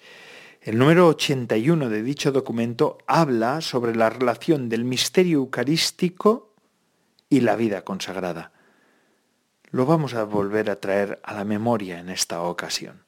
el 0.61 0.77
número 0.77 1.07
81 1.07 1.89
de 1.89 2.01
dicho 2.03 2.31
documento, 2.31 2.99
habla 3.05 3.59
sobre 3.59 3.93
la 3.93 4.09
relación 4.09 4.69
del 4.69 4.85
misterio 4.85 5.39
eucarístico 5.39 6.53
y 7.29 7.41
la 7.41 7.57
vida 7.57 7.83
consagrada. 7.83 8.53
Lo 9.71 9.85
vamos 9.85 10.13
a 10.13 10.23
volver 10.23 10.69
a 10.69 10.79
traer 10.79 11.19
a 11.23 11.33
la 11.33 11.43
memoria 11.43 11.99
en 11.99 12.07
esta 12.07 12.41
ocasión. 12.43 13.06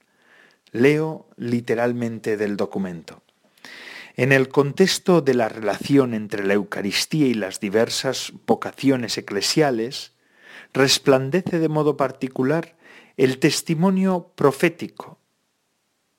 Leo 0.71 1.27
literalmente 1.37 2.37
del 2.37 2.57
documento. 2.57 3.21
En 4.15 4.31
el 4.31 4.49
contexto 4.49 5.21
de 5.21 5.33
la 5.33 5.49
relación 5.49 6.13
entre 6.13 6.45
la 6.45 6.53
Eucaristía 6.53 7.27
y 7.27 7.33
las 7.33 7.59
diversas 7.59 8.33
vocaciones 8.45 9.17
eclesiales, 9.17 10.13
resplandece 10.73 11.59
de 11.59 11.69
modo 11.69 11.97
particular 11.97 12.75
el 13.17 13.39
testimonio 13.39 14.31
profético 14.35 15.19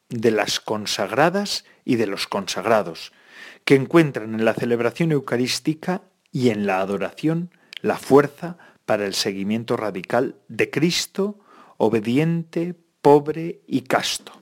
de 0.09 0.31
las 0.31 0.61
consagradas 0.61 1.65
y 1.85 1.97
de 1.97 2.07
los 2.07 2.27
consagrados, 2.27 3.13
que 3.65 3.75
encuentran 3.75 4.35
en 4.35 4.45
la 4.45 4.55
celebración 4.55 5.13
eucarística 5.13 6.03
y 6.33 6.51
en 6.51 6.67
la 6.67 6.81
adoración 6.81 7.51
la 7.81 7.97
fuerza 7.97 8.59
para 8.87 9.07
el 9.07 9.15
seguimiento 9.15 9.77
radical 9.77 10.37
de 10.49 10.71
Cristo, 10.71 11.39
obediente, 11.77 12.75
pobre 13.03 13.61
y 13.67 13.83
casto. 13.83 14.40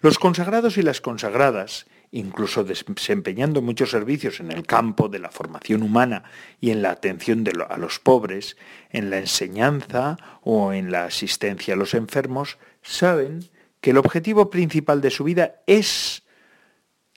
Los 0.00 0.18
consagrados 0.18 0.78
y 0.78 0.82
las 0.82 1.00
consagradas 1.00 1.86
incluso 2.10 2.64
desempeñando 2.64 3.60
muchos 3.62 3.90
servicios 3.90 4.40
en 4.40 4.50
el 4.50 4.64
campo 4.64 5.08
de 5.08 5.18
la 5.18 5.30
formación 5.30 5.82
humana 5.82 6.24
y 6.60 6.70
en 6.70 6.82
la 6.82 6.90
atención 6.90 7.44
a 7.68 7.76
los 7.76 7.98
pobres, 7.98 8.56
en 8.90 9.10
la 9.10 9.18
enseñanza 9.18 10.16
o 10.42 10.72
en 10.72 10.90
la 10.90 11.04
asistencia 11.04 11.74
a 11.74 11.76
los 11.76 11.94
enfermos, 11.94 12.58
saben 12.82 13.48
que 13.80 13.90
el 13.90 13.98
objetivo 13.98 14.50
principal 14.50 15.00
de 15.00 15.10
su 15.10 15.24
vida 15.24 15.56
es 15.66 16.22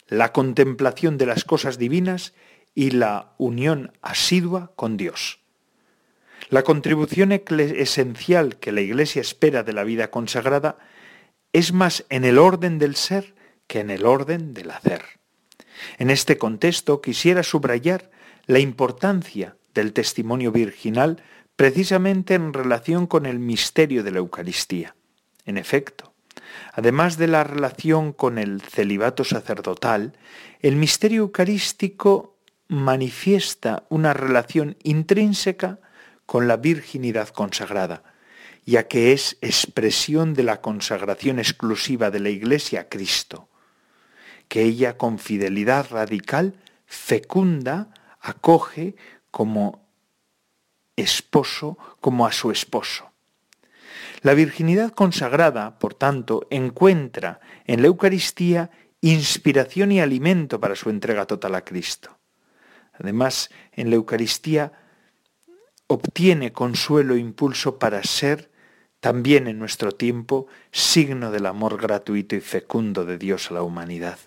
la 0.07 0.33
contemplación 0.33 1.17
de 1.17 1.25
las 1.25 1.45
cosas 1.45 1.77
divinas 1.77 2.33
y 2.75 2.91
la 2.91 3.33
unión 3.37 3.93
asidua 4.01 4.73
con 4.75 4.97
Dios. 4.97 5.39
La 6.49 6.63
contribución 6.63 7.31
esencial 7.31 8.57
que 8.57 8.73
la 8.73 8.81
Iglesia 8.81 9.21
espera 9.21 9.63
de 9.63 9.71
la 9.71 9.85
vida 9.85 10.11
consagrada 10.11 10.77
es 11.53 11.73
más 11.73 12.05
en 12.09 12.23
el 12.23 12.37
orden 12.37 12.79
del 12.79 12.95
ser 12.95 13.35
que 13.67 13.79
en 13.79 13.89
el 13.89 14.05
orden 14.05 14.53
del 14.53 14.71
hacer. 14.71 15.03
En 15.97 16.09
este 16.09 16.37
contexto 16.37 17.01
quisiera 17.01 17.43
subrayar 17.43 18.11
la 18.45 18.59
importancia 18.59 19.57
del 19.73 19.93
testimonio 19.93 20.51
virginal 20.51 21.23
precisamente 21.55 22.33
en 22.33 22.53
relación 22.53 23.07
con 23.07 23.25
el 23.25 23.39
misterio 23.39 24.03
de 24.03 24.11
la 24.11 24.19
Eucaristía. 24.19 24.95
En 25.45 25.57
efecto, 25.57 26.13
además 26.73 27.17
de 27.17 27.27
la 27.27 27.43
relación 27.43 28.13
con 28.13 28.37
el 28.37 28.61
celibato 28.61 29.23
sacerdotal, 29.23 30.17
el 30.59 30.75
misterio 30.75 31.21
eucarístico 31.21 32.37
manifiesta 32.67 33.83
una 33.89 34.13
relación 34.13 34.77
intrínseca 34.83 35.79
con 36.25 36.47
la 36.47 36.57
virginidad 36.57 37.29
consagrada, 37.29 38.03
ya 38.65 38.87
que 38.87 39.13
es 39.13 39.37
expresión 39.41 40.33
de 40.33 40.43
la 40.43 40.61
consagración 40.61 41.39
exclusiva 41.39 42.11
de 42.11 42.19
la 42.19 42.29
Iglesia 42.29 42.81
a 42.81 42.89
Cristo 42.89 43.49
que 44.51 44.63
ella 44.63 44.97
con 44.97 45.17
fidelidad 45.17 45.87
radical 45.91 46.55
fecunda, 46.85 47.87
acoge 48.19 48.97
como 49.31 49.87
esposo, 50.97 51.77
como 52.01 52.25
a 52.25 52.33
su 52.33 52.51
esposo. 52.51 53.13
La 54.23 54.33
virginidad 54.33 54.91
consagrada, 54.91 55.79
por 55.79 55.93
tanto, 55.93 56.47
encuentra 56.49 57.39
en 57.63 57.81
la 57.81 57.87
Eucaristía 57.87 58.71
inspiración 58.99 59.93
y 59.93 60.01
alimento 60.01 60.59
para 60.59 60.75
su 60.75 60.89
entrega 60.89 61.25
total 61.25 61.55
a 61.55 61.63
Cristo. 61.63 62.19
Además, 62.91 63.51
en 63.71 63.89
la 63.89 63.95
Eucaristía 63.95 64.73
obtiene 65.87 66.51
consuelo 66.51 67.15
e 67.15 67.19
impulso 67.19 67.79
para 67.79 68.03
ser 68.03 68.50
también 69.01 69.47
en 69.47 69.59
nuestro 69.59 69.91
tiempo 69.91 70.47
signo 70.71 71.31
del 71.31 71.47
amor 71.47 71.81
gratuito 71.81 72.35
y 72.35 72.39
fecundo 72.39 73.03
de 73.03 73.17
Dios 73.17 73.49
a 73.49 73.55
la 73.55 73.63
humanidad. 73.63 74.19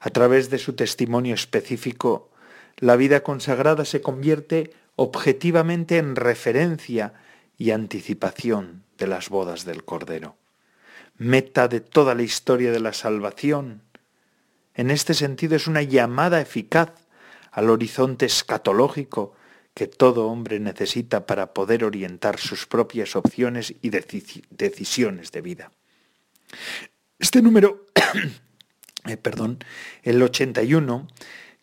A 0.00 0.10
través 0.10 0.50
de 0.50 0.58
su 0.58 0.72
testimonio 0.72 1.34
específico, 1.34 2.30
la 2.78 2.96
vida 2.96 3.22
consagrada 3.22 3.84
se 3.84 4.00
convierte 4.00 4.72
objetivamente 4.96 5.98
en 5.98 6.16
referencia 6.16 7.12
y 7.58 7.70
anticipación 7.70 8.82
de 8.98 9.06
las 9.06 9.28
bodas 9.28 9.64
del 9.64 9.84
Cordero, 9.84 10.36
meta 11.18 11.68
de 11.68 11.80
toda 11.80 12.14
la 12.14 12.22
historia 12.22 12.72
de 12.72 12.80
la 12.80 12.94
salvación. 12.94 13.82
En 14.74 14.90
este 14.90 15.12
sentido 15.12 15.56
es 15.56 15.66
una 15.66 15.82
llamada 15.82 16.40
eficaz 16.40 16.90
al 17.52 17.70
horizonte 17.70 18.26
escatológico 18.26 19.34
que 19.74 19.88
todo 19.88 20.28
hombre 20.28 20.60
necesita 20.60 21.26
para 21.26 21.52
poder 21.52 21.84
orientar 21.84 22.38
sus 22.38 22.66
propias 22.66 23.16
opciones 23.16 23.74
y 23.82 23.90
decisiones 23.90 25.32
de 25.32 25.40
vida. 25.40 25.72
Este 27.18 27.42
número, 27.42 27.86
eh, 29.08 29.16
perdón, 29.16 29.58
el 30.02 30.22
81, 30.22 31.08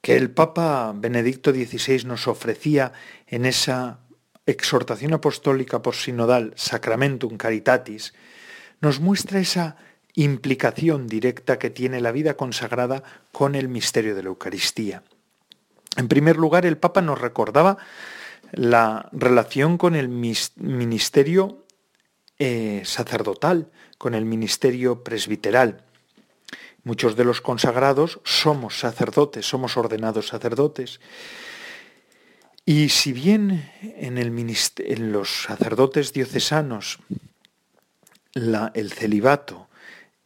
que 0.01 0.17
el 0.17 0.31
Papa 0.31 0.93
Benedicto 0.95 1.51
XVI 1.51 2.03
nos 2.05 2.27
ofrecía 2.27 2.91
en 3.27 3.45
esa 3.45 3.99
exhortación 4.45 5.13
apostólica 5.13 5.81
sinodal 5.93 6.53
Sacramentum 6.55 7.37
Caritatis, 7.37 8.13
nos 8.81 8.99
muestra 8.99 9.39
esa 9.39 9.77
implicación 10.15 11.07
directa 11.07 11.59
que 11.59 11.69
tiene 11.69 12.01
la 12.01 12.11
vida 12.11 12.35
consagrada 12.35 13.03
con 13.31 13.55
el 13.55 13.69
misterio 13.69 14.15
de 14.15 14.23
la 14.23 14.29
Eucaristía. 14.29 15.03
En 15.97 16.07
primer 16.07 16.37
lugar, 16.37 16.65
el 16.65 16.77
Papa 16.77 17.01
nos 17.01 17.19
recordaba 17.19 17.77
la 18.51 19.09
relación 19.11 19.77
con 19.77 19.95
el 19.95 20.09
ministerio 20.09 21.65
eh, 22.39 22.81
sacerdotal, 22.85 23.71
con 23.97 24.15
el 24.15 24.25
ministerio 24.25 25.03
presbiteral. 25.03 25.83
Muchos 26.83 27.15
de 27.15 27.23
los 27.23 27.41
consagrados 27.41 28.19
somos 28.23 28.79
sacerdotes, 28.79 29.45
somos 29.45 29.77
ordenados 29.77 30.27
sacerdotes. 30.27 30.99
Y 32.65 32.89
si 32.89 33.13
bien 33.13 33.71
en, 33.81 35.11
los 35.11 35.43
sacerdotes 35.43 36.13
diocesanos 36.13 36.99
el 38.33 38.91
celibato 38.91 39.67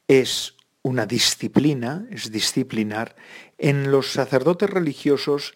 es 0.08 0.55
una 0.86 1.08
disciplina, 1.08 2.06
es 2.12 2.32
disciplinar, 2.32 3.16
en 3.58 3.90
los 3.90 4.12
sacerdotes 4.12 4.70
religiosos 4.70 5.56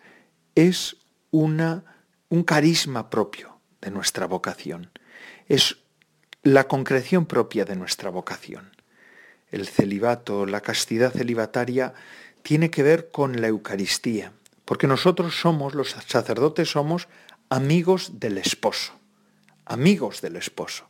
es 0.56 0.98
una, 1.30 1.84
un 2.30 2.42
carisma 2.42 3.12
propio 3.12 3.60
de 3.80 3.92
nuestra 3.92 4.26
vocación, 4.26 4.90
es 5.48 5.78
la 6.42 6.68
concreción 6.68 7.28
propia 7.28 7.64
de 7.64 7.76
nuestra 7.76 8.10
vocación. 8.10 8.72
El 9.52 9.68
celibato, 9.68 10.48
la 10.48 10.62
castidad 10.62 11.14
celibataria, 11.14 11.94
tiene 12.42 12.72
que 12.72 12.82
ver 12.82 13.12
con 13.12 13.40
la 13.40 13.50
Eucaristía, 13.50 14.34
porque 14.66 14.88
nosotros 14.88 15.40
somos, 15.40 15.76
los 15.76 15.92
sacerdotes 16.08 16.72
somos 16.72 17.08
amigos 17.50 18.20
del 18.20 18.40
esposo, 18.40 18.94
amigos 19.68 20.22
del 20.22 20.38
esposo. 20.38 20.90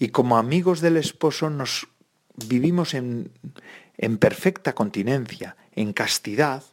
Y 0.00 0.08
como 0.08 0.38
amigos 0.38 0.80
del 0.80 0.96
esposo 0.96 1.50
nos 1.50 1.86
vivimos 2.46 2.94
en, 2.94 3.32
en 3.96 4.18
perfecta 4.18 4.74
continencia, 4.74 5.56
en 5.72 5.92
castidad, 5.92 6.64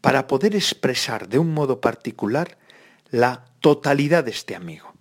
para 0.00 0.26
poder 0.26 0.54
expresar 0.56 1.28
de 1.28 1.38
un 1.38 1.54
modo 1.54 1.80
particular 1.80 2.58
la 3.10 3.44
totalidad 3.60 4.24
de 4.24 4.32
este 4.32 4.56
amigo. 4.56 4.92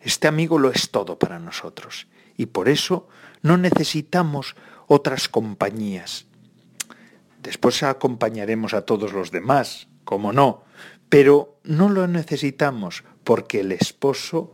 Este 0.00 0.28
amigo 0.28 0.58
lo 0.58 0.70
es 0.70 0.90
todo 0.90 1.18
para 1.18 1.38
nosotros 1.38 2.08
y 2.36 2.46
por 2.46 2.68
eso 2.68 3.08
no 3.42 3.56
necesitamos 3.56 4.56
otras 4.86 5.28
compañías. 5.28 6.26
Después 7.40 7.82
acompañaremos 7.82 8.74
a 8.74 8.82
todos 8.82 9.12
los 9.12 9.30
demás, 9.30 9.88
como 10.04 10.32
no, 10.32 10.64
pero 11.08 11.58
no 11.62 11.88
lo 11.88 12.08
necesitamos 12.08 13.04
porque 13.22 13.60
el 13.60 13.72
esposo, 13.72 14.52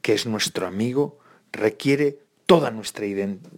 que 0.00 0.14
es 0.14 0.26
nuestro 0.26 0.66
amigo, 0.66 1.18
requiere 1.50 2.25
toda 2.46 2.70
nuestra, 2.70 3.06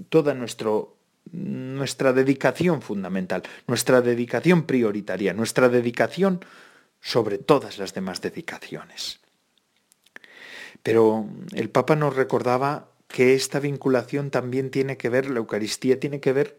toda 0.08 0.34
nuestro, 0.34 0.96
nuestra 1.30 2.12
dedicación 2.12 2.82
fundamental, 2.82 3.42
nuestra 3.66 4.00
dedicación 4.00 4.64
prioritaria, 4.64 5.34
nuestra 5.34 5.68
dedicación 5.68 6.44
sobre 7.00 7.38
todas 7.38 7.78
las 7.78 7.94
demás 7.94 8.20
dedicaciones. 8.20 9.20
Pero 10.82 11.28
el 11.52 11.70
Papa 11.70 11.96
nos 11.96 12.16
recordaba 12.16 12.90
que 13.08 13.34
esta 13.34 13.60
vinculación 13.60 14.30
también 14.30 14.70
tiene 14.70 14.96
que 14.96 15.08
ver, 15.08 15.30
la 15.30 15.38
Eucaristía 15.38 16.00
tiene 16.00 16.20
que 16.20 16.32
ver 16.32 16.58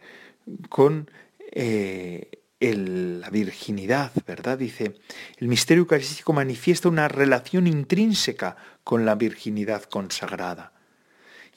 con 0.70 1.10
eh, 1.52 2.30
la 2.60 3.30
virginidad, 3.30 4.12
¿verdad? 4.28 4.58
Dice, 4.58 5.00
el 5.38 5.48
misterio 5.48 5.82
eucarístico 5.82 6.34
manifiesta 6.34 6.90
una 6.90 7.08
relación 7.08 7.68
intrínseca 7.68 8.56
con 8.84 9.06
la 9.06 9.16
virginidad 9.16 9.84
consagrada 9.84 10.74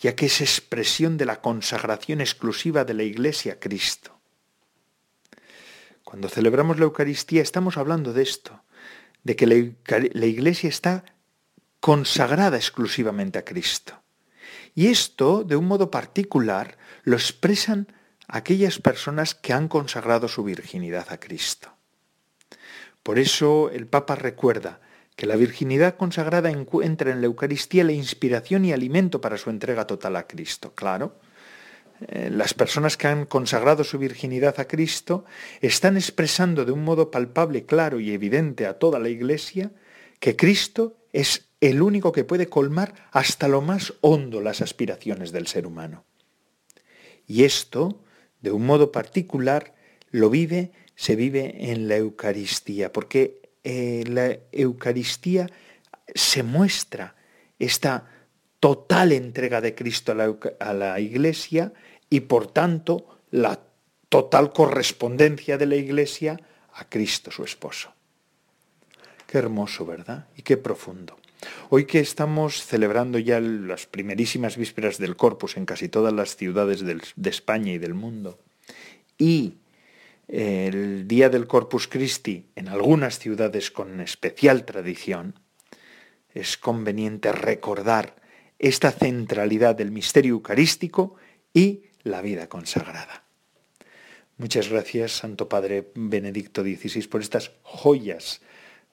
ya 0.02 0.16
que 0.16 0.26
es 0.26 0.40
expresión 0.40 1.16
de 1.16 1.26
la 1.26 1.40
consagración 1.40 2.20
exclusiva 2.20 2.84
de 2.84 2.92
la 2.92 3.04
Iglesia 3.04 3.52
a 3.52 3.60
Cristo. 3.60 4.18
Cuando 6.02 6.28
celebramos 6.28 6.78
la 6.78 6.86
Eucaristía 6.86 7.40
estamos 7.40 7.76
hablando 7.76 8.12
de 8.12 8.24
esto, 8.24 8.64
de 9.22 9.36
que 9.36 9.46
la 9.46 10.26
Iglesia 10.26 10.68
está 10.68 11.04
consagrada 11.78 12.56
exclusivamente 12.56 13.38
a 13.38 13.44
Cristo. 13.44 14.02
Y 14.74 14.88
esto, 14.88 15.44
de 15.44 15.54
un 15.54 15.66
modo 15.66 15.92
particular, 15.92 16.76
lo 17.04 17.14
expresan 17.14 17.86
aquellas 18.26 18.80
personas 18.80 19.36
que 19.36 19.52
han 19.52 19.68
consagrado 19.68 20.26
su 20.26 20.42
virginidad 20.42 21.06
a 21.10 21.20
Cristo. 21.20 21.72
Por 23.04 23.20
eso 23.20 23.70
el 23.70 23.86
Papa 23.86 24.16
recuerda 24.16 24.80
que 25.22 25.28
la 25.28 25.36
virginidad 25.36 25.96
consagrada 25.96 26.50
encuentra 26.50 27.12
en 27.12 27.20
la 27.20 27.26
Eucaristía 27.26 27.84
la 27.84 27.92
inspiración 27.92 28.64
y 28.64 28.72
alimento 28.72 29.20
para 29.20 29.38
su 29.38 29.50
entrega 29.50 29.86
total 29.86 30.16
a 30.16 30.26
Cristo. 30.26 30.74
Claro, 30.74 31.14
eh, 32.08 32.28
las 32.28 32.54
personas 32.54 32.96
que 32.96 33.06
han 33.06 33.26
consagrado 33.26 33.84
su 33.84 34.00
virginidad 34.00 34.58
a 34.58 34.64
Cristo 34.64 35.24
están 35.60 35.96
expresando 35.96 36.64
de 36.64 36.72
un 36.72 36.82
modo 36.82 37.12
palpable, 37.12 37.64
claro 37.66 38.00
y 38.00 38.10
evidente 38.10 38.66
a 38.66 38.80
toda 38.80 38.98
la 38.98 39.10
Iglesia 39.10 39.70
que 40.18 40.34
Cristo 40.34 40.96
es 41.12 41.46
el 41.60 41.82
único 41.82 42.10
que 42.10 42.24
puede 42.24 42.48
colmar 42.48 42.92
hasta 43.12 43.46
lo 43.46 43.60
más 43.60 43.94
hondo 44.00 44.40
las 44.40 44.60
aspiraciones 44.60 45.30
del 45.30 45.46
ser 45.46 45.68
humano. 45.68 46.04
Y 47.28 47.44
esto, 47.44 48.02
de 48.40 48.50
un 48.50 48.66
modo 48.66 48.90
particular, 48.90 49.76
lo 50.10 50.30
vive, 50.30 50.72
se 50.96 51.14
vive 51.14 51.70
en 51.70 51.86
la 51.86 51.96
Eucaristía, 51.96 52.92
porque 52.92 53.41
eh, 53.64 54.04
la 54.06 54.38
Eucaristía 54.52 55.48
se 56.14 56.42
muestra 56.42 57.14
esta 57.58 58.08
total 58.60 59.12
entrega 59.12 59.60
de 59.60 59.74
Cristo 59.74 60.12
a 60.12 60.14
la, 60.14 60.36
a 60.60 60.72
la 60.72 61.00
Iglesia 61.00 61.72
y 62.10 62.20
por 62.20 62.46
tanto 62.48 63.20
la 63.30 63.60
total 64.08 64.52
correspondencia 64.52 65.58
de 65.58 65.66
la 65.66 65.76
Iglesia 65.76 66.38
a 66.74 66.88
Cristo 66.88 67.30
su 67.30 67.44
esposo. 67.44 67.92
Qué 69.26 69.38
hermoso, 69.38 69.86
¿verdad? 69.86 70.26
Y 70.36 70.42
qué 70.42 70.56
profundo. 70.56 71.16
Hoy 71.70 71.86
que 71.86 72.00
estamos 72.00 72.64
celebrando 72.64 73.18
ya 73.18 73.40
las 73.40 73.86
primerísimas 73.86 74.56
vísperas 74.56 74.98
del 74.98 75.16
Corpus 75.16 75.56
en 75.56 75.66
casi 75.66 75.88
todas 75.88 76.12
las 76.12 76.36
ciudades 76.36 76.84
de 76.84 77.30
España 77.30 77.72
y 77.72 77.78
del 77.78 77.94
mundo, 77.94 78.38
y 79.18 79.54
el 80.32 81.06
día 81.06 81.28
del 81.28 81.46
Corpus 81.46 81.86
Christi 81.86 82.46
en 82.56 82.68
algunas 82.68 83.18
ciudades 83.18 83.70
con 83.70 84.00
especial 84.00 84.64
tradición, 84.64 85.38
es 86.32 86.56
conveniente 86.56 87.32
recordar 87.32 88.16
esta 88.58 88.92
centralidad 88.92 89.74
del 89.74 89.90
misterio 89.90 90.32
eucarístico 90.32 91.16
y 91.52 91.82
la 92.02 92.22
vida 92.22 92.48
consagrada. 92.48 93.24
Muchas 94.38 94.70
gracias, 94.70 95.12
Santo 95.12 95.50
Padre 95.50 95.92
Benedicto 95.94 96.62
XVI, 96.62 97.06
por 97.08 97.20
estas 97.20 97.52
joyas, 97.62 98.40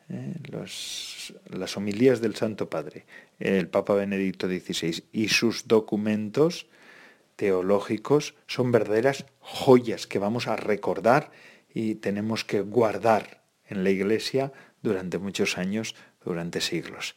eh, 0.09 0.33
las 0.51 1.77
homilías 1.77 2.19
del 2.19 2.35
Santo 2.35 2.69
Padre, 2.69 3.05
el 3.39 3.69
Papa 3.69 3.93
Benedicto 3.93 4.47
XVI 4.47 5.05
y 5.13 5.29
sus 5.29 5.69
documentos 5.69 6.67
teológicos 7.39 8.35
son 8.47 8.73
verdaderas 8.73 9.25
joyas 9.39 10.07
que 10.07 10.19
vamos 10.19 10.49
a 10.49 10.57
recordar 10.57 11.31
y 11.73 11.95
tenemos 11.95 12.43
que 12.43 12.59
guardar 12.59 13.43
en 13.65 13.85
la 13.85 13.91
Iglesia 13.91 14.51
durante 14.81 15.19
muchos 15.19 15.57
años, 15.57 15.95
durante 16.21 16.59
siglos. 16.59 17.15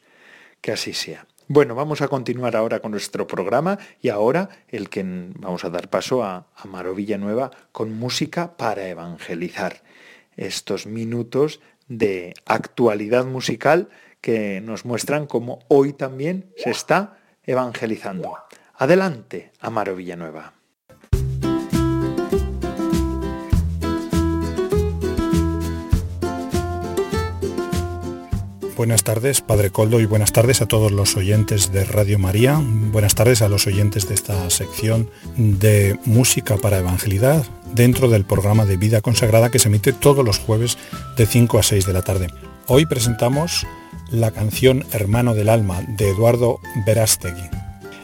Que 0.61 0.71
así 0.71 0.93
sea. 0.93 1.27
Bueno, 1.49 1.75
vamos 1.75 2.01
a 2.01 2.07
continuar 2.07 2.55
ahora 2.55 2.79
con 2.79 2.91
nuestro 2.91 3.27
programa 3.27 3.77
y 3.99 4.07
ahora 4.07 4.47
el 4.69 4.87
que 4.89 5.03
vamos 5.03 5.65
a 5.65 5.69
dar 5.69 5.89
paso 5.89 6.23
a, 6.23 6.47
a 6.55 6.67
Maro 6.69 6.95
Villanueva 6.95 7.51
con 7.73 7.93
música 7.93 8.55
para 8.55 8.87
evangelizar. 8.87 9.83
Estos 10.37 10.87
minutos 10.87 11.59
de 11.89 12.33
actualidad 12.45 13.25
musical 13.25 13.89
que 14.21 14.61
nos 14.61 14.85
muestran 14.85 15.27
cómo 15.27 15.59
hoy 15.67 15.91
también 15.91 16.53
se 16.55 16.69
está 16.69 17.17
evangelizando. 17.43 18.37
Adelante, 18.75 19.51
Amaro 19.59 19.95
Villanueva. 19.95 20.53
Buenas 28.75 29.03
tardes, 29.03 29.41
Padre 29.41 29.69
Coldo, 29.69 29.99
y 29.99 30.05
buenas 30.05 30.33
tardes 30.33 30.61
a 30.61 30.65
todos 30.65 30.91
los 30.91 31.15
oyentes 31.15 31.71
de 31.71 31.85
Radio 31.85 32.17
María. 32.17 32.59
Buenas 32.61 33.13
tardes 33.13 33.43
a 33.43 33.47
los 33.47 33.67
oyentes 33.67 34.09
de 34.09 34.15
esta 34.15 34.49
sección 34.49 35.09
de 35.37 35.99
Música 36.05 36.57
para 36.57 36.79
Evangelidad 36.79 37.45
dentro 37.73 38.09
del 38.09 38.25
programa 38.25 38.65
de 38.65 38.77
Vida 38.77 39.01
Consagrada 39.01 39.51
que 39.51 39.59
se 39.59 39.69
emite 39.69 39.93
todos 39.93 40.25
los 40.25 40.39
jueves 40.39 40.79
de 41.15 41.27
5 41.27 41.59
a 41.59 41.63
6 41.63 41.85
de 41.85 41.93
la 41.93 42.01
tarde. 42.01 42.27
Hoy 42.67 42.87
presentamos 42.87 43.67
la 44.09 44.31
canción 44.31 44.83
Hermano 44.91 45.35
del 45.35 45.49
Alma 45.49 45.81
de 45.87 46.09
Eduardo 46.09 46.59
Verástegui. 46.85 47.62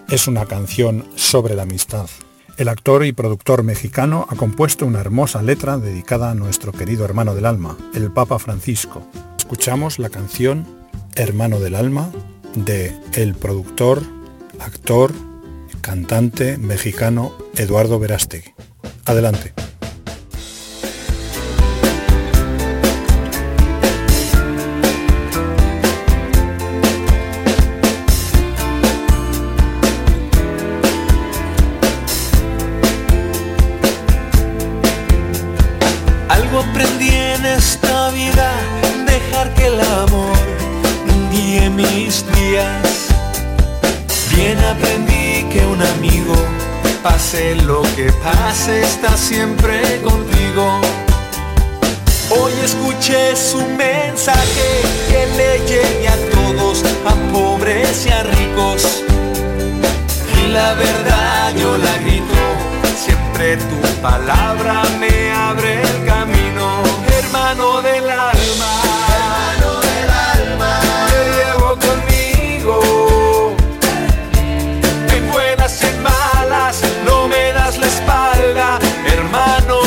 Es 0.10 0.28
una 0.28 0.48
canción 0.48 1.06
sobre 1.16 1.54
la 1.54 1.64
amistad. 1.64 2.10
El 2.58 2.68
actor 2.68 3.06
y 3.06 3.12
productor 3.12 3.62
mexicano 3.62 4.26
ha 4.28 4.36
compuesto 4.36 4.88
una 4.88 5.02
hermosa 5.02 5.44
letra 5.44 5.78
dedicada 5.78 6.32
a 6.32 6.36
nuestro 6.36 6.72
querido 6.72 7.06
hermano 7.06 7.36
del 7.36 7.46
alma, 7.46 7.78
el 7.94 8.12
Papa 8.12 8.40
Francisco. 8.40 9.04
Escuchamos 9.38 10.00
la 10.00 10.10
canción 10.10 10.66
Hermano 11.16 11.60
del 11.60 11.76
alma 11.76 12.10
de 12.56 12.92
el 13.14 13.36
productor, 13.36 14.02
actor, 14.60 15.12
cantante 15.82 16.58
mexicano 16.58 17.32
Eduardo 17.56 18.00
Verástegui. 18.00 18.56
Adelante. 19.06 19.54
Lo 47.66 47.84
que 47.96 48.12
pase 48.24 48.82
está 48.82 49.16
siempre 49.16 50.02
contigo. 50.02 50.82
Hoy 52.32 52.52
escuché 52.64 53.36
su 53.36 53.62
mensaje 53.68 54.82
que 55.10 55.28
le 55.38 55.60
llegue 55.68 56.08
a 56.08 56.18
todos, 56.32 56.84
a 57.06 57.14
pobres 57.32 58.06
y 58.08 58.10
a 58.10 58.24
ricos. 58.24 59.04
Y 60.44 60.48
la 60.48 60.74
verdad 60.74 61.54
yo 61.56 61.78
la 61.78 61.98
grito, 62.00 62.42
siempre 63.04 63.58
tu 63.58 64.02
palabra 64.02 64.82
me 65.00 65.32
abre 65.32 65.82
el 65.82 66.06
camino, 66.06 66.82
hermano 67.20 67.82
del 67.82 68.10
alma. 68.10 69.19
Te 71.10 71.20
llevo 71.38 71.78
conmigo, 71.88 73.56
ni 75.12 75.20
buenas 75.32 75.82
y 75.84 75.92
malas 76.00 76.82
no 77.06 77.28
me 77.28 77.54
das 77.54 77.78
la 77.78 77.88
espalda, 77.88 78.80
hermano. 79.06 79.79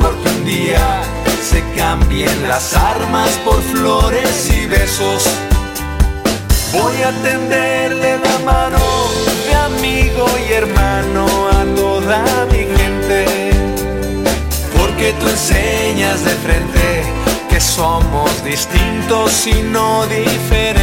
Porque 0.00 0.28
un 0.28 0.44
día 0.44 1.02
se 1.42 1.62
cambien 1.76 2.48
las 2.48 2.74
armas 2.74 3.30
por 3.44 3.60
flores 3.62 4.50
y 4.50 4.66
besos. 4.66 5.24
Voy 6.72 7.02
a 7.02 7.10
tenderle 7.22 8.18
la 8.18 8.38
mano 8.44 8.78
de 9.46 9.54
amigo 9.54 10.26
y 10.46 10.52
hermano 10.52 11.26
a 11.48 11.64
toda 11.74 12.46
mi 12.50 12.64
gente, 12.76 13.24
porque 14.78 15.14
tú 15.20 15.28
enseñas 15.28 16.24
de 16.24 16.34
frente 16.44 17.02
que 17.48 17.60
somos 17.60 18.44
distintos 18.44 19.46
y 19.46 19.62
no 19.62 20.06
diferentes, 20.06 20.81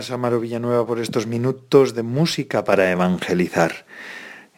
Gracias, 0.00 0.14
Amaro 0.14 0.40
Villanueva, 0.40 0.86
por 0.86 0.98
estos 0.98 1.26
minutos 1.26 1.94
de 1.94 2.02
música 2.02 2.64
para 2.64 2.90
evangelizar. 2.90 3.84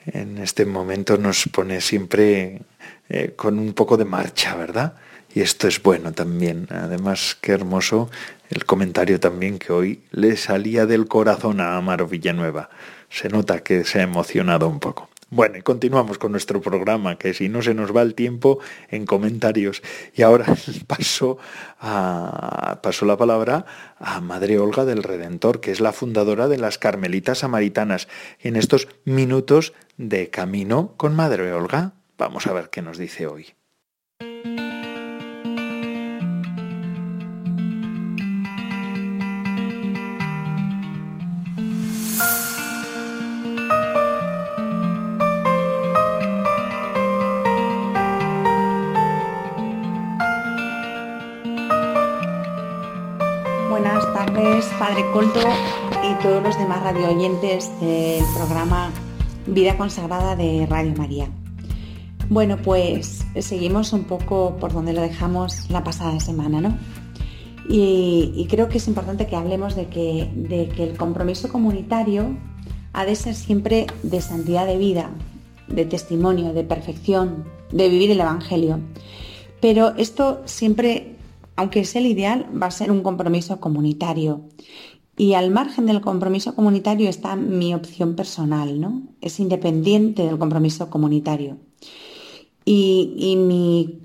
En 0.07 0.39
este 0.39 0.65
momento 0.65 1.17
nos 1.17 1.49
pone 1.49 1.81
siempre 1.81 2.63
eh, 3.09 3.33
con 3.35 3.59
un 3.59 3.73
poco 3.73 3.97
de 3.97 4.05
marcha, 4.05 4.55
¿verdad? 4.55 4.95
Y 5.35 5.41
esto 5.41 5.67
es 5.67 5.83
bueno 5.83 6.13
también. 6.13 6.69
Además, 6.71 7.37
qué 7.41 7.51
hermoso 7.51 8.09
el 8.51 8.65
comentario 8.67 9.19
también 9.19 9.59
que 9.59 9.73
hoy 9.73 10.03
le 10.13 10.37
salía 10.37 10.87
del 10.87 11.09
corazón 11.09 11.61
a 11.61 11.77
Amaro 11.77 12.07
Villanueva. 12.07 12.71
Se 13.11 13.29
nota 13.29 13.65
que 13.65 13.85
se 13.85 13.99
ha 13.99 14.03
emocionado 14.03 14.69
un 14.69 14.79
poco. 14.79 15.12
Bueno, 15.35 15.57
y 15.57 15.63
continuamos 15.63 16.19
con 16.19 16.33
nuestro 16.33 16.61
programa, 16.61 17.17
que 17.17 17.33
si 17.33 17.49
no 17.49 17.63
se 17.63 17.73
nos 17.73 17.97
va 17.97 18.03
el 18.03 18.15
tiempo 18.15 18.59
en 18.91 19.07
comentarios. 19.07 19.81
Y 20.15 20.21
ahora 20.21 20.45
paso, 20.87 21.39
a, 21.81 22.81
paso 22.83 23.07
la 23.07 23.17
palabra 23.17 23.65
a 23.99 24.21
Madre 24.21 24.59
Olga 24.59 24.85
del 24.85 25.03
Redentor, 25.03 25.63
que 25.63 25.71
es 25.71 25.81
la 25.81 25.95
fundadora 25.95 26.49
de 26.49 26.59
las 26.59 26.77
Carmelitas 26.77 27.39
Samaritanas. 27.39 28.09
En 28.41 28.57
estos 28.57 28.89
minutos 29.07 29.73
de 29.97 30.29
camino 30.29 30.93
con 30.99 31.17
Madre 31.17 31.51
Olga, 31.55 31.95
vamos 32.19 32.47
a 32.47 32.53
ver 32.53 32.69
qué 32.69 32.83
nos 32.83 32.99
dice 32.99 33.27
hoy. 33.27 33.55
Padre 54.79 55.05
Coldo 55.13 55.41
y 56.05 56.23
todos 56.23 56.43
los 56.43 56.57
demás 56.57 56.81
radio 56.83 57.09
oyentes 57.09 57.71
del 57.81 58.23
programa 58.37 58.93
Vida 59.47 59.77
Consagrada 59.77 60.37
de 60.37 60.65
Radio 60.71 60.95
María. 60.97 61.29
Bueno, 62.29 62.57
pues 62.63 63.25
seguimos 63.41 63.93
un 63.93 64.05
poco 64.05 64.57
por 64.61 64.73
donde 64.73 64.93
lo 64.93 65.01
dejamos 65.03 65.69
la 65.71 65.83
pasada 65.83 66.21
semana, 66.21 66.61
¿no? 66.61 66.79
Y, 67.69 68.47
creo 68.49 68.69
que 68.69 68.79
es 68.79 68.87
importante 68.87 69.27
que 69.27 69.35
hablemos 69.35 69.75
de 69.75 69.87
que, 69.87 70.31
de 70.35 70.69
que 70.69 70.85
el 70.85 70.97
compromiso 70.97 71.49
comunitario 71.49 72.37
ha 72.93 73.05
de 73.05 73.17
ser 73.17 73.35
siempre 73.35 73.87
de 74.05 74.21
santidad 74.21 74.67
de 74.67 74.79
vida, 74.79 75.11
de 75.67 75.85
testimonio, 75.85 76.53
de 76.53 76.63
perfección, 76.63 77.45
de 77.73 77.89
vivir 77.89 78.13
el 78.13 78.21
Evangelio. 78.21 78.79
Pero 79.61 79.95
esto 79.97 80.43
siempre 80.45 81.17
aunque 81.57 81.81
es 81.81 81.95
el 81.97 82.07
ideal, 82.07 82.47
va 82.61 82.67
a 82.67 82.71
ser 82.71 82.91
un 82.91 83.03
compromiso 83.03 83.61
comunitario. 83.61 84.43
Y 85.17 85.35
al 85.35 85.51
margen 85.51 85.87
del 85.87 86.01
compromiso 86.01 86.55
comunitario 86.55 87.09
está 87.09 87.37
mi 87.37 87.75
opción 87.75 88.17
personal, 88.17 88.81
¿no? 88.81 89.03
Es 89.21 89.41
independiente 89.41 90.25
del 90.25 90.39
compromiso 90.39 90.89
comunitario. 90.89 91.59
Y, 92.65 93.15
y 93.17 93.37
mi 93.37 94.01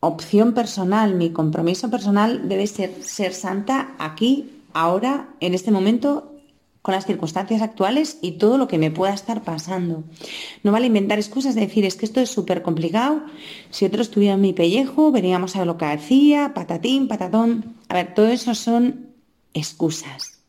opción 0.00 0.54
personal, 0.54 1.14
mi 1.14 1.30
compromiso 1.30 1.90
personal 1.90 2.48
debe 2.48 2.66
ser 2.66 3.02
ser 3.02 3.34
santa 3.34 3.94
aquí, 3.98 4.50
ahora, 4.72 5.34
en 5.40 5.54
este 5.54 5.70
momento 5.70 6.35
con 6.86 6.94
las 6.94 7.04
circunstancias 7.04 7.62
actuales 7.62 8.20
y 8.22 8.38
todo 8.38 8.58
lo 8.58 8.68
que 8.68 8.78
me 8.78 8.92
pueda 8.92 9.12
estar 9.12 9.42
pasando. 9.42 10.04
No 10.62 10.70
vale 10.70 10.86
inventar 10.86 11.18
excusas 11.18 11.56
de 11.56 11.62
decir 11.62 11.84
es 11.84 11.96
que 11.96 12.06
esto 12.06 12.20
es 12.20 12.30
súper 12.30 12.62
complicado, 12.62 13.24
si 13.70 13.84
otros 13.84 14.12
tuvieran 14.12 14.40
mi 14.40 14.52
pellejo, 14.52 15.10
veníamos 15.10 15.56
a 15.56 15.58
ver 15.58 15.66
lo 15.66 15.78
que 15.78 15.86
hacía, 15.86 16.54
patatín, 16.54 17.08
patatón. 17.08 17.74
A 17.88 17.94
ver, 17.94 18.14
todo 18.14 18.28
eso 18.28 18.54
son 18.54 19.08
excusas. 19.52 20.44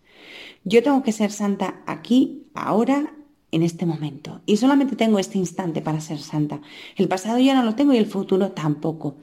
Yo 0.63 0.83
tengo 0.83 1.01
que 1.01 1.11
ser 1.11 1.31
santa 1.31 1.81
aquí, 1.87 2.45
ahora, 2.53 3.15
en 3.49 3.63
este 3.63 3.87
momento. 3.87 4.41
Y 4.45 4.57
solamente 4.57 4.95
tengo 4.95 5.17
este 5.17 5.39
instante 5.39 5.81
para 5.81 6.01
ser 6.01 6.19
santa. 6.19 6.61
El 6.97 7.07
pasado 7.07 7.39
ya 7.39 7.55
no 7.55 7.63
lo 7.63 7.73
tengo 7.73 7.93
y 7.93 7.97
el 7.97 8.05
futuro 8.05 8.51
tampoco. 8.51 9.15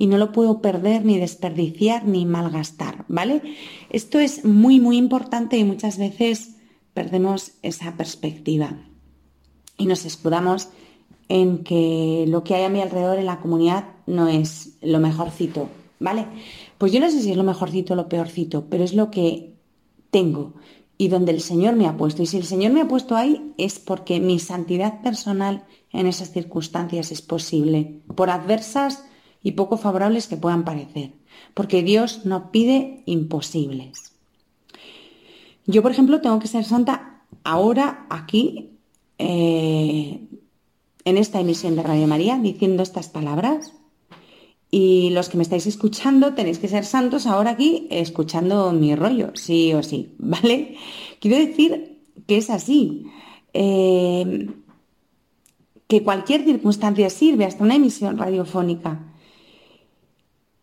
Y 0.00 0.06
no 0.06 0.16
lo 0.16 0.30
puedo 0.30 0.60
perder, 0.60 1.04
ni 1.04 1.18
desperdiciar, 1.18 2.06
ni 2.06 2.24
malgastar, 2.24 3.04
¿vale? 3.08 3.42
Esto 3.90 4.20
es 4.20 4.44
muy, 4.44 4.78
muy 4.78 4.96
importante 4.96 5.58
y 5.58 5.64
muchas 5.64 5.98
veces 5.98 6.54
perdemos 6.94 7.54
esa 7.62 7.96
perspectiva. 7.96 8.78
Y 9.76 9.86
nos 9.86 10.04
escudamos 10.04 10.68
en 11.28 11.64
que 11.64 12.26
lo 12.28 12.44
que 12.44 12.54
hay 12.54 12.62
a 12.62 12.68
mi 12.68 12.80
alrededor 12.80 13.18
en 13.18 13.26
la 13.26 13.40
comunidad 13.40 13.88
no 14.06 14.28
es 14.28 14.78
lo 14.82 15.00
mejorcito, 15.00 15.68
¿vale? 15.98 16.26
Pues 16.78 16.92
yo 16.92 17.00
no 17.00 17.10
sé 17.10 17.20
si 17.20 17.32
es 17.32 17.36
lo 17.36 17.42
mejorcito 17.42 17.94
o 17.94 17.96
lo 17.96 18.08
peorcito, 18.08 18.66
pero 18.70 18.84
es 18.84 18.94
lo 18.94 19.10
que 19.10 19.54
tengo 20.12 20.54
y 20.96 21.08
donde 21.08 21.32
el 21.32 21.40
Señor 21.40 21.74
me 21.74 21.86
ha 21.86 21.96
puesto. 21.96 22.22
Y 22.22 22.26
si 22.26 22.36
el 22.36 22.44
Señor 22.44 22.72
me 22.72 22.82
ha 22.82 22.88
puesto 22.88 23.16
ahí 23.16 23.52
es 23.58 23.80
porque 23.80 24.20
mi 24.20 24.38
santidad 24.38 25.02
personal 25.02 25.64
en 25.92 26.06
esas 26.06 26.30
circunstancias 26.30 27.10
es 27.10 27.20
posible, 27.20 28.00
por 28.14 28.30
adversas 28.30 29.04
y 29.42 29.52
poco 29.52 29.76
favorables 29.76 30.26
que 30.26 30.36
puedan 30.36 30.64
parecer, 30.64 31.12
porque 31.54 31.82
Dios 31.82 32.24
no 32.24 32.50
pide 32.50 33.02
imposibles. 33.06 34.12
Yo, 35.66 35.82
por 35.82 35.90
ejemplo, 35.90 36.20
tengo 36.20 36.38
que 36.38 36.48
ser 36.48 36.64
santa 36.64 37.22
ahora, 37.44 38.06
aquí, 38.08 38.70
eh, 39.18 40.20
en 41.04 41.16
esta 41.16 41.40
emisión 41.40 41.76
de 41.76 41.82
Radio 41.82 42.06
María, 42.06 42.38
diciendo 42.38 42.82
estas 42.82 43.08
palabras. 43.08 43.74
Y 44.70 45.10
los 45.10 45.30
que 45.30 45.38
me 45.38 45.42
estáis 45.42 45.66
escuchando 45.66 46.34
tenéis 46.34 46.58
que 46.58 46.68
ser 46.68 46.84
santos 46.84 47.26
ahora 47.26 47.52
aquí 47.52 47.86
escuchando 47.90 48.70
mi 48.72 48.94
rollo, 48.94 49.32
sí 49.34 49.72
o 49.72 49.82
sí, 49.82 50.14
¿vale? 50.18 50.76
Quiero 51.20 51.38
decir 51.38 52.02
que 52.26 52.36
es 52.36 52.50
así. 52.50 53.06
Eh, 53.54 54.48
que 55.86 56.02
cualquier 56.02 56.44
circunstancia 56.44 57.08
sirve, 57.08 57.46
hasta 57.46 57.64
una 57.64 57.76
emisión 57.76 58.18
radiofónica. 58.18 59.07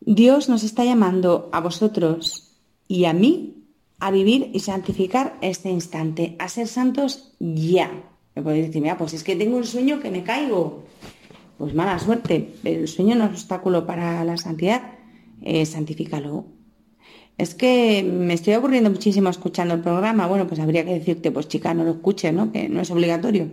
Dios 0.06 0.50
nos 0.50 0.64
está 0.64 0.86
llamando 0.86 1.50
a 1.52 1.60
vosotros 1.60 2.56
y 2.88 3.06
a 3.06 3.14
mí 3.14 3.56
a 4.00 4.12
vivir 4.12 4.52
y 4.54 4.60
santificar 4.60 5.36
este 5.42 5.72
instante, 5.72 6.36
a 6.38 6.48
ser 6.48 6.68
santos 6.68 7.34
ya. 7.40 7.92
Me 8.36 8.44
podéis 8.44 8.68
decir, 8.68 8.84
mira, 8.84 8.98
pues 8.98 9.14
es 9.14 9.24
que 9.24 9.36
tengo 9.36 9.58
un 9.58 9.64
sueño 9.64 10.00
que 10.00 10.12
me 10.12 10.24
caigo. 10.24 10.84
Pues 11.58 11.74
mala 11.74 11.98
suerte, 11.98 12.54
el 12.64 12.88
sueño 12.88 13.16
no 13.16 13.26
es 13.26 13.32
obstáculo 13.32 13.88
para 13.88 14.24
la 14.24 14.38
santidad, 14.38 14.94
eh, 15.42 15.66
santifícalo. 15.66 16.46
Es 17.40 17.56
que 17.56 18.04
me 18.04 18.36
estoy 18.36 18.54
aburriendo 18.54 18.92
muchísimo 18.92 19.30
escuchando 19.30 19.74
el 19.74 19.82
programa. 19.82 20.28
Bueno, 20.28 20.46
pues 20.46 20.60
habría 20.60 20.86
que 20.86 20.94
decirte, 20.94 21.32
pues 21.32 21.48
chica, 21.48 21.74
no 21.74 21.84
lo 21.84 21.92
escuches, 21.92 22.32
¿no? 22.32 22.52
Que 22.52 22.70
no 22.70 22.82
es 22.82 22.92
obligatorio. 22.92 23.50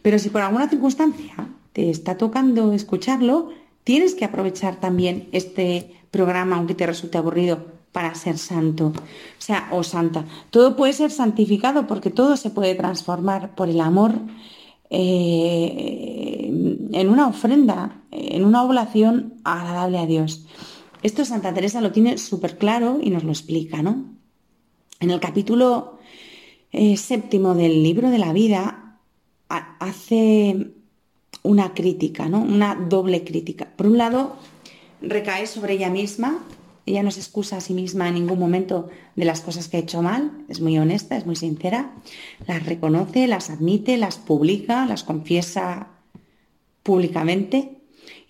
Pero 0.00 0.18
si 0.18 0.30
por 0.30 0.40
alguna 0.40 0.68
circunstancia 0.68 1.48
te 1.74 1.90
está 1.90 2.16
tocando 2.16 2.72
escucharlo, 2.72 3.50
tienes 3.90 4.14
que 4.14 4.24
aprovechar 4.24 4.78
también 4.78 5.28
este 5.32 5.96
programa, 6.12 6.54
aunque 6.54 6.76
te 6.76 6.86
resulte 6.86 7.18
aburrido, 7.18 7.66
para 7.90 8.14
ser 8.14 8.38
santo, 8.38 8.92
o 8.94 9.40
sea, 9.40 9.66
o 9.72 9.82
santa. 9.82 10.26
Todo 10.50 10.76
puede 10.76 10.92
ser 10.92 11.10
santificado 11.10 11.88
porque 11.88 12.08
todo 12.08 12.36
se 12.36 12.50
puede 12.50 12.76
transformar 12.76 13.56
por 13.56 13.68
el 13.68 13.80
amor 13.80 14.12
eh, 14.90 16.46
en 16.92 17.08
una 17.08 17.26
ofrenda, 17.26 18.00
en 18.12 18.44
una 18.44 18.62
oblación 18.62 19.34
agradable 19.42 19.98
a 19.98 20.06
Dios. 20.06 20.46
Esto 21.02 21.24
Santa 21.24 21.52
Teresa 21.52 21.80
lo 21.80 21.90
tiene 21.90 22.16
súper 22.16 22.58
claro 22.58 23.00
y 23.02 23.10
nos 23.10 23.24
lo 23.24 23.32
explica, 23.32 23.82
¿no? 23.82 24.04
En 25.00 25.10
el 25.10 25.18
capítulo 25.18 25.98
eh, 26.70 26.96
séptimo 26.96 27.56
del 27.56 27.82
libro 27.82 28.10
de 28.10 28.18
la 28.18 28.32
vida 28.32 29.00
hace 29.48 30.74
una 31.42 31.74
crítica, 31.74 32.28
¿no? 32.28 32.40
Una 32.40 32.74
doble 32.74 33.24
crítica. 33.24 33.68
Por 33.76 33.86
un 33.86 33.98
lado, 33.98 34.36
recae 35.00 35.46
sobre 35.46 35.74
ella 35.74 35.90
misma, 35.90 36.38
ella 36.86 37.02
no 37.02 37.10
se 37.10 37.20
excusa 37.20 37.58
a 37.58 37.60
sí 37.60 37.74
misma 37.74 38.08
en 38.08 38.14
ningún 38.14 38.38
momento 38.38 38.88
de 39.16 39.24
las 39.24 39.40
cosas 39.40 39.68
que 39.68 39.76
ha 39.76 39.80
hecho 39.80 40.02
mal, 40.02 40.44
es 40.48 40.60
muy 40.60 40.78
honesta, 40.78 41.16
es 41.16 41.26
muy 41.26 41.36
sincera, 41.36 41.92
las 42.46 42.64
reconoce, 42.66 43.26
las 43.26 43.50
admite, 43.50 43.96
las 43.96 44.18
publica, 44.18 44.86
las 44.86 45.04
confiesa 45.04 45.88
públicamente. 46.82 47.78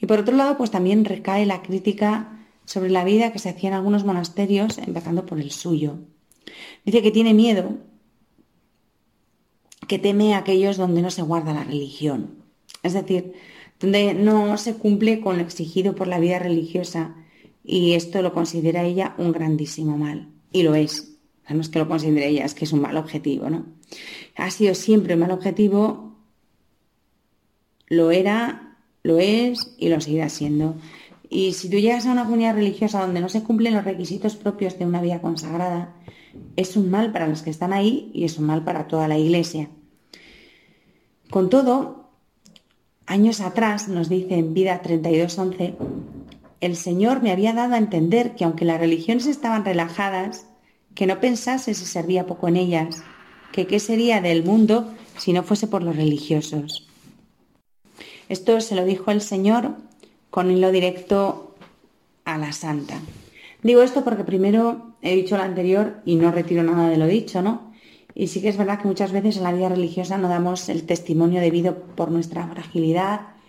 Y 0.00 0.06
por 0.06 0.18
otro 0.18 0.36
lado, 0.36 0.56
pues 0.56 0.70
también 0.70 1.04
recae 1.04 1.46
la 1.46 1.62
crítica 1.62 2.46
sobre 2.64 2.90
la 2.90 3.04
vida 3.04 3.32
que 3.32 3.38
se 3.38 3.48
hacía 3.48 3.70
en 3.70 3.74
algunos 3.74 4.04
monasterios, 4.04 4.78
empezando 4.78 5.26
por 5.26 5.40
el 5.40 5.50
suyo. 5.50 5.98
Dice 6.84 7.02
que 7.02 7.10
tiene 7.10 7.34
miedo, 7.34 7.78
que 9.88 9.98
teme 9.98 10.34
a 10.34 10.38
aquellos 10.38 10.76
donde 10.76 11.02
no 11.02 11.10
se 11.10 11.22
guarda 11.22 11.52
la 11.52 11.64
religión. 11.64 12.39
Es 12.82 12.94
decir, 12.94 13.34
donde 13.78 14.14
no 14.14 14.56
se 14.58 14.74
cumple 14.74 15.20
con 15.20 15.38
lo 15.38 15.42
exigido 15.42 15.94
por 15.94 16.06
la 16.06 16.18
vida 16.18 16.38
religiosa 16.38 17.16
y 17.64 17.92
esto 17.92 18.22
lo 18.22 18.32
considera 18.32 18.84
ella 18.84 19.14
un 19.18 19.32
grandísimo 19.32 19.96
mal. 19.96 20.28
Y 20.52 20.62
lo 20.62 20.74
es. 20.74 21.16
no 21.48 21.60
es 21.60 21.68
que 21.68 21.78
lo 21.78 21.88
considere 21.88 22.28
ella, 22.28 22.44
es 22.44 22.54
que 22.54 22.64
es 22.64 22.72
un 22.72 22.80
mal 22.80 22.96
objetivo, 22.96 23.50
¿no? 23.50 23.66
Ha 24.36 24.50
sido 24.50 24.74
siempre 24.74 25.14
un 25.14 25.20
mal 25.20 25.30
objetivo, 25.30 26.16
lo 27.88 28.10
era, 28.10 28.76
lo 29.02 29.18
es 29.18 29.74
y 29.78 29.88
lo 29.88 30.00
seguirá 30.00 30.28
siendo. 30.28 30.76
Y 31.28 31.52
si 31.52 31.70
tú 31.70 31.78
llegas 31.78 32.06
a 32.06 32.12
una 32.12 32.24
comunidad 32.24 32.54
religiosa 32.54 33.00
donde 33.00 33.20
no 33.20 33.28
se 33.28 33.42
cumplen 33.42 33.74
los 33.74 33.84
requisitos 33.84 34.36
propios 34.36 34.78
de 34.78 34.86
una 34.86 35.00
vida 35.00 35.20
consagrada, 35.20 35.94
es 36.56 36.76
un 36.76 36.90
mal 36.90 37.12
para 37.12 37.28
los 37.28 37.42
que 37.42 37.50
están 37.50 37.72
ahí 37.72 38.10
y 38.14 38.24
es 38.24 38.38
un 38.38 38.46
mal 38.46 38.64
para 38.64 38.88
toda 38.88 39.08
la 39.08 39.18
iglesia. 39.18 39.68
Con 41.30 41.50
todo, 41.50 41.99
años 43.10 43.40
atrás, 43.40 43.88
nos 43.88 44.08
dice 44.08 44.36
en 44.36 44.54
Vida 44.54 44.80
32.11, 44.82 45.74
el 46.60 46.76
Señor 46.76 47.22
me 47.22 47.32
había 47.32 47.52
dado 47.52 47.74
a 47.74 47.78
entender 47.78 48.36
que 48.36 48.44
aunque 48.44 48.64
las 48.64 48.78
religiones 48.78 49.26
estaban 49.26 49.64
relajadas, 49.64 50.46
que 50.94 51.08
no 51.08 51.18
pensase 51.18 51.74
si 51.74 51.86
servía 51.86 52.26
poco 52.26 52.46
en 52.46 52.56
ellas, 52.56 53.02
que 53.50 53.66
qué 53.66 53.80
sería 53.80 54.20
del 54.20 54.44
mundo 54.44 54.94
si 55.18 55.32
no 55.32 55.42
fuese 55.42 55.66
por 55.66 55.82
los 55.82 55.96
religiosos. 55.96 56.86
Esto 58.28 58.60
se 58.60 58.76
lo 58.76 58.84
dijo 58.84 59.10
el 59.10 59.22
Señor 59.22 59.72
con 60.30 60.52
hilo 60.52 60.70
directo 60.70 61.56
a 62.24 62.38
la 62.38 62.52
santa. 62.52 63.00
Digo 63.64 63.82
esto 63.82 64.04
porque 64.04 64.22
primero 64.22 64.94
he 65.02 65.16
dicho 65.16 65.36
lo 65.36 65.42
anterior 65.42 65.96
y 66.04 66.14
no 66.14 66.30
retiro 66.30 66.62
nada 66.62 66.88
de 66.88 66.96
lo 66.96 67.08
dicho, 67.08 67.42
¿no? 67.42 67.69
Y 68.14 68.26
sí 68.28 68.40
que 68.40 68.48
es 68.48 68.56
verdad 68.56 68.80
que 68.80 68.88
muchas 68.88 69.12
veces 69.12 69.36
en 69.36 69.44
la 69.44 69.52
vida 69.52 69.68
religiosa 69.68 70.18
no 70.18 70.28
damos 70.28 70.68
el 70.68 70.84
testimonio 70.84 71.40
debido 71.40 71.76
por 71.94 72.10
nuestra 72.10 72.46
fragilidad 72.48 73.40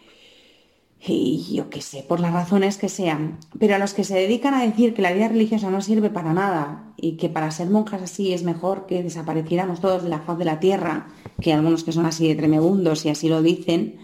y 1.03 1.55
yo 1.55 1.69
qué 1.69 1.81
sé, 1.81 2.03
por 2.03 2.19
las 2.19 2.31
razones 2.31 2.77
que 2.77 2.87
sean. 2.87 3.39
Pero 3.57 3.75
a 3.75 3.79
los 3.79 3.93
que 3.93 4.03
se 4.03 4.15
dedican 4.15 4.53
a 4.53 4.63
decir 4.63 4.93
que 4.93 5.01
la 5.01 5.11
vida 5.11 5.27
religiosa 5.27 5.71
no 5.71 5.81
sirve 5.81 6.11
para 6.11 6.33
nada 6.33 6.93
y 6.95 7.13
que 7.13 7.27
para 7.27 7.49
ser 7.49 7.69
monjas 7.69 8.03
así 8.03 8.33
es 8.33 8.43
mejor 8.43 8.85
que 8.85 9.01
desapareciéramos 9.01 9.81
todos 9.81 10.03
de 10.03 10.09
la 10.09 10.19
faz 10.19 10.37
de 10.37 10.45
la 10.45 10.59
tierra, 10.59 11.07
que 11.41 11.53
algunos 11.53 11.83
que 11.83 11.91
son 11.91 12.05
así 12.05 12.27
de 12.27 12.35
tremebundos 12.35 13.05
y 13.05 13.09
así 13.09 13.29
lo 13.29 13.41
dicen, 13.41 13.97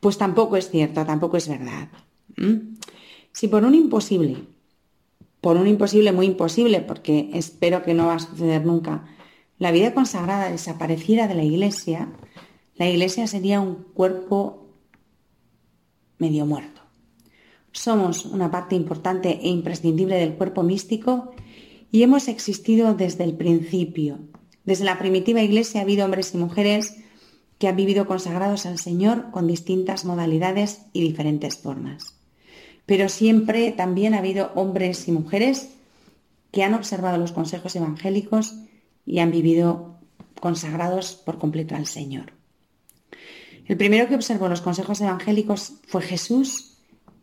pues 0.00 0.16
tampoco 0.16 0.56
es 0.56 0.70
cierto, 0.70 1.04
tampoco 1.04 1.36
es 1.36 1.48
verdad. 1.48 1.88
Si 3.32 3.48
por 3.48 3.64
un 3.64 3.74
imposible, 3.74 4.38
por 5.42 5.56
un 5.56 5.66
imposible 5.66 6.12
muy 6.12 6.26
imposible, 6.26 6.80
porque 6.80 7.30
espero 7.34 7.82
que 7.82 7.94
no 7.94 8.06
va 8.06 8.14
a 8.14 8.18
suceder 8.20 8.64
nunca, 8.64 9.04
la 9.58 9.72
vida 9.72 9.94
consagrada 9.94 10.50
desapareciera 10.50 11.26
de 11.26 11.34
la 11.34 11.44
iglesia, 11.44 12.08
la 12.76 12.88
iglesia 12.88 13.26
sería 13.26 13.60
un 13.60 13.74
cuerpo 13.94 14.68
medio 16.18 16.46
muerto. 16.46 16.80
Somos 17.72 18.24
una 18.24 18.50
parte 18.50 18.76
importante 18.76 19.40
e 19.42 19.48
imprescindible 19.48 20.16
del 20.16 20.34
cuerpo 20.34 20.62
místico 20.62 21.32
y 21.90 22.02
hemos 22.02 22.28
existido 22.28 22.94
desde 22.94 23.24
el 23.24 23.34
principio. 23.34 24.18
Desde 24.64 24.84
la 24.84 24.98
primitiva 24.98 25.42
iglesia 25.42 25.80
ha 25.80 25.84
habido 25.84 26.04
hombres 26.04 26.34
y 26.34 26.38
mujeres 26.38 26.96
que 27.58 27.66
han 27.66 27.76
vivido 27.76 28.06
consagrados 28.06 28.66
al 28.66 28.78
Señor 28.78 29.30
con 29.32 29.46
distintas 29.46 30.04
modalidades 30.04 30.82
y 30.92 31.00
diferentes 31.00 31.56
formas. 31.56 32.14
Pero 32.86 33.08
siempre 33.08 33.72
también 33.72 34.14
ha 34.14 34.18
habido 34.18 34.52
hombres 34.54 35.08
y 35.08 35.12
mujeres 35.12 35.70
que 36.52 36.62
han 36.62 36.74
observado 36.74 37.18
los 37.18 37.32
consejos 37.32 37.74
evangélicos 37.76 38.54
y 39.08 39.20
han 39.20 39.30
vivido 39.30 39.96
consagrados 40.38 41.14
por 41.14 41.38
completo 41.38 41.74
al 41.74 41.86
Señor. 41.86 42.32
El 43.66 43.76
primero 43.76 44.06
que 44.06 44.14
observó 44.14 44.48
los 44.48 44.60
consejos 44.60 45.00
evangélicos 45.00 45.72
fue 45.86 46.02
Jesús 46.02 46.76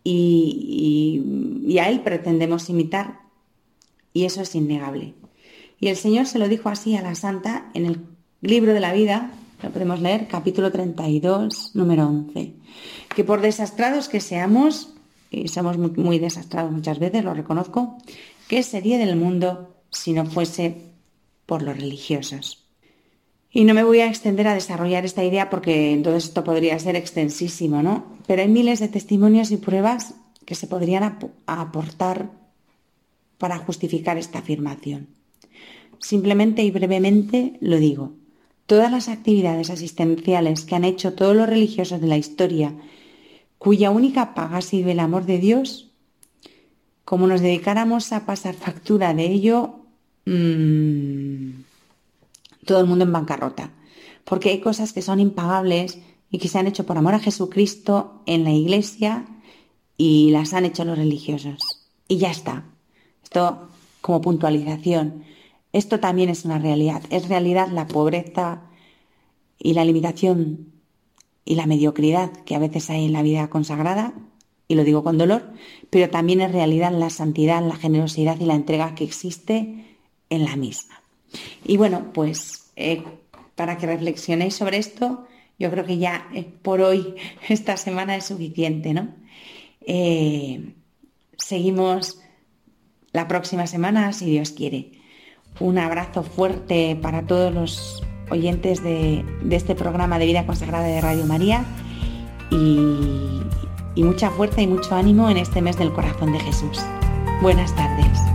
y, 0.04 1.78
a 1.80 1.90
él 1.90 2.02
pretendemos 2.02 2.70
imitar 2.70 3.20
y 4.14 4.26
eso 4.26 4.42
es 4.42 4.56
innegable. 4.56 5.14
Y 5.80 5.88
el 5.88 5.96
Señor 5.96 6.26
se 6.26 6.40
lo 6.40 6.48
dijo 6.48 6.70
así 6.70 6.96
a 6.96 7.02
la 7.02 7.16
santa 7.16 7.70
en 7.74 7.86
el 7.86 8.06
libro 8.42 8.74
de 8.74 8.80
la 8.80 8.94
vida, 8.94 9.32
lo 9.62 9.72
podemos 9.72 10.02
leer, 10.02 10.28
capítulo 10.28 10.72
32, 10.72 11.72
número 11.76 12.08
11, 12.08 12.54
que 13.16 13.24
por 13.24 13.42
desastrados 13.42 14.10
que 14.10 14.22
seamos, 14.22 14.94
y 15.32 15.48
somos 15.48 15.78
muy, 15.78 15.92
muy 15.92 16.20
desastrados 16.20 16.72
muchas 16.72 17.00
veces, 17.00 17.24
lo 17.24 17.34
reconozco, 17.34 17.98
¿qué 18.48 18.64
sería 18.64 18.98
del 18.98 19.16
mundo 19.16 19.76
si 19.90 20.14
no 20.14 20.26
fuese 20.26 20.95
por 21.46 21.62
los 21.62 21.78
religiosos? 21.78 22.66
Y 23.52 23.64
no 23.64 23.74
me 23.74 23.84
voy 23.84 24.02
a 24.02 24.08
extender 24.08 24.48
a 24.48 24.54
desarrollar 24.54 25.06
esta 25.06 25.24
idea 25.24 25.50
porque 25.50 25.94
entonces 25.94 26.26
esto 26.26 26.44
podría 26.44 26.78
ser 26.78 26.98
extensísimo, 26.98 27.82
¿no? 27.82 28.06
Pero 28.28 28.42
hay 28.42 28.50
miles 28.50 28.80
de 28.80 28.90
testimonios 28.90 29.52
y 29.52 29.58
pruebas 29.58 30.16
que 30.46 30.56
se 30.56 30.68
podrían 30.68 31.18
aportar 31.46 32.32
para 33.38 33.58
justificar 33.58 34.18
esta 34.18 34.40
afirmación. 34.40 35.08
Simplemente 36.00 36.64
y 36.64 36.72
brevemente 36.72 37.58
lo 37.62 37.78
digo. 37.78 38.14
Todas 38.66 38.92
las 38.92 39.08
actividades 39.08 39.70
asistenciales 39.70 40.66
que 40.66 40.76
han 40.76 40.84
hecho 40.84 41.14
todos 41.14 41.36
los 41.36 41.48
religiosos 41.48 42.02
de 42.02 42.08
la 42.08 42.18
historia, 42.18 42.74
cuya 43.58 43.92
única 43.92 44.34
paga 44.34 44.58
ha 44.58 44.62
sido 44.62 44.90
el 44.90 45.00
amor 45.00 45.26
de 45.26 45.38
Dios, 45.38 45.92
como 47.06 47.28
nos 47.28 47.42
dedicáramos 47.42 48.12
a 48.12 48.26
pasar 48.26 48.56
factura 48.56 49.14
de 49.14 49.28
ello, 49.28 49.85
mmm, 50.26 51.62
todo 52.66 52.80
el 52.80 52.88
mundo 52.88 53.06
en 53.06 53.14
bancarrota, 53.14 53.72
porque 54.24 54.50
hay 54.50 54.60
cosas 54.60 54.94
que 54.94 55.02
son 55.02 55.20
impagables 55.20 56.00
y 56.32 56.40
que 56.40 56.48
se 56.48 56.58
han 56.60 56.68
hecho 56.68 56.86
por 56.86 56.98
amor 56.98 57.14
a 57.14 57.20
Jesucristo 57.20 58.22
en 58.26 58.44
la 58.44 58.52
iglesia 58.52 59.26
y 59.98 60.32
las 60.32 60.54
han 60.54 60.66
hecho 60.66 60.84
los 60.84 60.98
religiosos. 60.98 61.86
Y 62.08 62.18
ya 62.18 62.32
está. 62.32 62.66
Esto 63.24 63.70
como 64.02 64.22
puntualización. 64.22 65.24
Esto 65.74 66.00
también 66.00 66.30
es 66.30 66.46
una 66.46 66.60
realidad. 66.60 67.04
Es 67.10 67.28
realidad 67.28 67.70
la 67.70 67.88
pobreza 67.88 68.64
y 69.58 69.74
la 69.74 69.86
limitación 69.86 70.74
y 71.46 71.56
la 71.56 71.68
mediocridad 71.68 72.32
que 72.44 72.56
a 72.56 72.60
veces 72.60 72.90
hay 72.90 73.06
en 73.06 73.14
la 73.14 73.22
vida 73.22 73.50
consagrada, 73.50 74.14
y 74.68 74.76
lo 74.76 74.84
digo 74.84 75.04
con 75.04 75.18
dolor, 75.18 75.54
pero 75.92 76.10
también 76.10 76.42
es 76.42 76.52
realidad 76.52 76.92
la 76.92 77.12
santidad, 77.12 77.66
la 77.66 77.76
generosidad 77.76 78.40
y 78.40 78.46
la 78.46 78.56
entrega 78.56 78.96
que 78.96 79.04
existe 79.04 79.85
en 80.36 80.46
la 80.46 80.56
misma. 80.56 81.02
Y 81.64 81.78
bueno, 81.78 82.12
pues 82.14 82.72
eh, 82.76 83.04
para 83.56 83.78
que 83.78 83.88
reflexionéis 83.88 84.56
sobre 84.56 84.78
esto, 84.78 85.28
yo 85.58 85.72
creo 85.72 85.86
que 85.86 85.98
ya 85.98 86.28
eh, 86.34 86.46
por 86.62 86.82
hoy, 86.82 87.16
esta 87.50 87.78
semana 87.78 88.16
es 88.16 88.26
suficiente, 88.26 88.94
¿no? 88.94 89.10
Eh, 89.82 90.74
seguimos 91.38 92.22
la 93.12 93.28
próxima 93.28 93.68
semana, 93.68 94.14
si 94.14 94.26
Dios 94.26 94.52
quiere. 94.52 94.92
Un 95.60 95.78
abrazo 95.78 96.24
fuerte 96.24 96.98
para 97.02 97.26
todos 97.26 97.54
los 97.54 98.04
oyentes 98.30 98.84
de, 98.84 99.24
este 99.52 99.76
programa 99.76 100.20
de 100.20 100.26
vida 100.26 100.46
consagrada 100.46 100.86
de 100.86 101.00
Radio 101.00 101.26
María 101.26 101.64
y 102.52 104.04
mucha 104.04 104.30
fuerza 104.32 104.62
y 104.62 104.68
mucho 104.68 104.96
ánimo 104.96 105.30
en 105.30 105.38
este 105.38 105.62
mes 105.62 105.78
del 105.78 105.94
corazón 105.94 106.34
de 106.34 106.40
Jesús. 106.40 106.80
Buenas 107.42 107.74
tardes. 107.76 108.35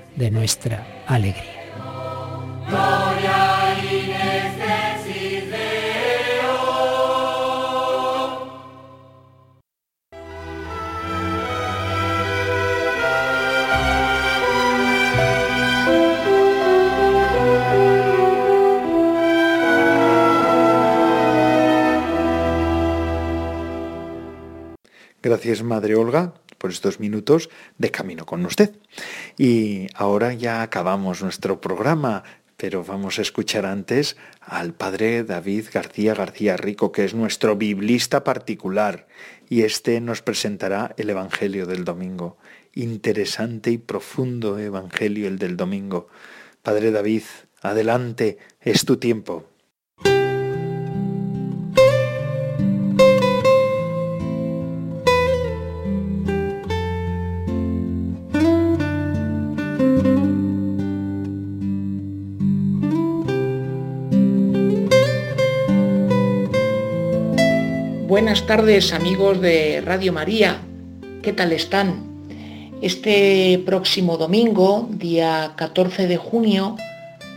de 0.15 0.31
nuestra 0.31 1.03
alegría. 1.07 1.61
Gracias, 25.23 25.61
Madre 25.61 25.95
Olga 25.95 26.33
por 26.61 26.69
estos 26.69 26.99
minutos 26.99 27.49
de 27.79 27.89
camino 27.89 28.27
con 28.27 28.45
usted. 28.45 28.75
Y 29.35 29.87
ahora 29.95 30.33
ya 30.35 30.61
acabamos 30.61 31.23
nuestro 31.23 31.59
programa, 31.59 32.23
pero 32.55 32.83
vamos 32.83 33.17
a 33.17 33.23
escuchar 33.23 33.65
antes 33.65 34.15
al 34.39 34.75
Padre 34.75 35.23
David 35.23 35.65
García 35.73 36.13
García 36.13 36.57
Rico, 36.57 36.91
que 36.91 37.03
es 37.03 37.15
nuestro 37.15 37.55
biblista 37.55 38.23
particular, 38.23 39.07
y 39.49 39.63
este 39.63 39.99
nos 40.01 40.21
presentará 40.21 40.93
el 40.97 41.09
Evangelio 41.09 41.65
del 41.65 41.83
domingo. 41.83 42.37
Interesante 42.75 43.71
y 43.71 43.79
profundo 43.79 44.59
Evangelio 44.59 45.27
el 45.27 45.39
del 45.39 45.57
domingo. 45.57 46.09
Padre 46.61 46.91
David, 46.91 47.23
adelante, 47.63 48.37
es 48.61 48.85
tu 48.85 48.97
tiempo. 48.97 49.50
Buenas 68.11 68.45
tardes 68.45 68.91
amigos 68.91 69.39
de 69.39 69.79
Radio 69.79 70.11
María, 70.11 70.59
¿qué 71.23 71.31
tal 71.31 71.53
están? 71.53 72.27
Este 72.81 73.57
próximo 73.65 74.17
domingo, 74.17 74.89
día 74.91 75.53
14 75.55 76.07
de 76.07 76.17
junio, 76.17 76.75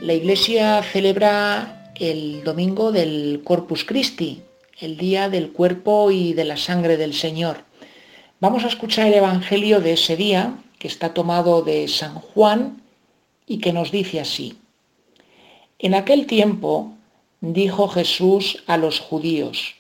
la 0.00 0.14
Iglesia 0.14 0.82
celebra 0.82 1.92
el 1.94 2.42
domingo 2.42 2.90
del 2.90 3.42
Corpus 3.44 3.84
Christi, 3.84 4.42
el 4.80 4.96
día 4.96 5.28
del 5.28 5.52
cuerpo 5.52 6.10
y 6.10 6.32
de 6.32 6.44
la 6.44 6.56
sangre 6.56 6.96
del 6.96 7.14
Señor. 7.14 7.58
Vamos 8.40 8.64
a 8.64 8.66
escuchar 8.66 9.06
el 9.06 9.14
Evangelio 9.14 9.80
de 9.80 9.92
ese 9.92 10.16
día, 10.16 10.58
que 10.80 10.88
está 10.88 11.14
tomado 11.14 11.62
de 11.62 11.86
San 11.86 12.16
Juan 12.16 12.82
y 13.46 13.58
que 13.58 13.72
nos 13.72 13.92
dice 13.92 14.18
así. 14.18 14.58
En 15.78 15.94
aquel 15.94 16.26
tiempo 16.26 16.94
dijo 17.40 17.86
Jesús 17.86 18.64
a 18.66 18.76
los 18.76 18.98
judíos, 18.98 19.76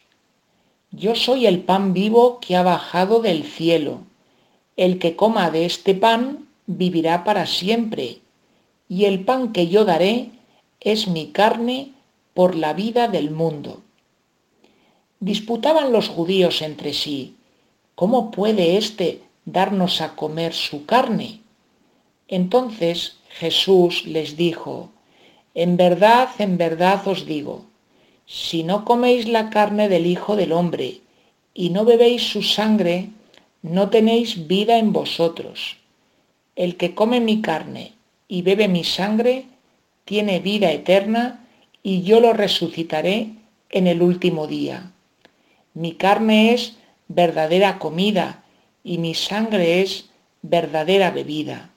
yo 0.96 1.14
soy 1.14 1.46
el 1.46 1.60
pan 1.60 1.92
vivo 1.92 2.38
que 2.40 2.56
ha 2.56 2.62
bajado 2.62 3.20
del 3.20 3.44
cielo. 3.44 4.00
El 4.76 4.98
que 4.98 5.16
coma 5.16 5.50
de 5.50 5.66
este 5.66 5.94
pan 5.94 6.48
vivirá 6.66 7.24
para 7.24 7.46
siempre, 7.46 8.20
y 8.88 9.04
el 9.04 9.24
pan 9.24 9.52
que 9.52 9.68
yo 9.68 9.84
daré 9.84 10.30
es 10.80 11.08
mi 11.08 11.28
carne 11.28 11.92
por 12.32 12.54
la 12.54 12.72
vida 12.74 13.08
del 13.08 13.30
mundo. 13.30 13.82
Disputaban 15.20 15.92
los 15.92 16.08
judíos 16.08 16.62
entre 16.62 16.92
sí, 16.92 17.36
¿cómo 17.94 18.30
puede 18.30 18.76
éste 18.76 19.20
darnos 19.44 20.00
a 20.00 20.14
comer 20.14 20.52
su 20.52 20.84
carne? 20.86 21.40
Entonces 22.28 23.16
Jesús 23.30 24.06
les 24.06 24.36
dijo, 24.36 24.90
En 25.54 25.76
verdad, 25.76 26.28
en 26.38 26.58
verdad 26.58 27.06
os 27.06 27.26
digo, 27.26 27.64
si 28.26 28.64
no 28.64 28.84
coméis 28.84 29.28
la 29.28 29.50
carne 29.50 29.88
del 29.88 30.06
Hijo 30.06 30.36
del 30.36 30.52
Hombre 30.52 31.00
y 31.52 31.70
no 31.70 31.84
bebéis 31.84 32.22
su 32.22 32.42
sangre, 32.42 33.10
no 33.62 33.90
tenéis 33.90 34.46
vida 34.46 34.78
en 34.78 34.92
vosotros. 34.92 35.76
El 36.56 36.76
que 36.76 36.94
come 36.94 37.20
mi 37.20 37.42
carne 37.42 37.92
y 38.28 38.42
bebe 38.42 38.68
mi 38.68 38.84
sangre, 38.84 39.46
tiene 40.04 40.40
vida 40.40 40.70
eterna, 40.72 41.46
y 41.82 42.02
yo 42.02 42.20
lo 42.20 42.32
resucitaré 42.32 43.30
en 43.70 43.86
el 43.86 44.02
último 44.02 44.46
día. 44.46 44.90
Mi 45.74 45.92
carne 45.92 46.54
es 46.54 46.76
verdadera 47.08 47.78
comida, 47.78 48.44
y 48.82 48.98
mi 48.98 49.14
sangre 49.14 49.82
es 49.82 50.10
verdadera 50.42 51.10
bebida. 51.10 51.70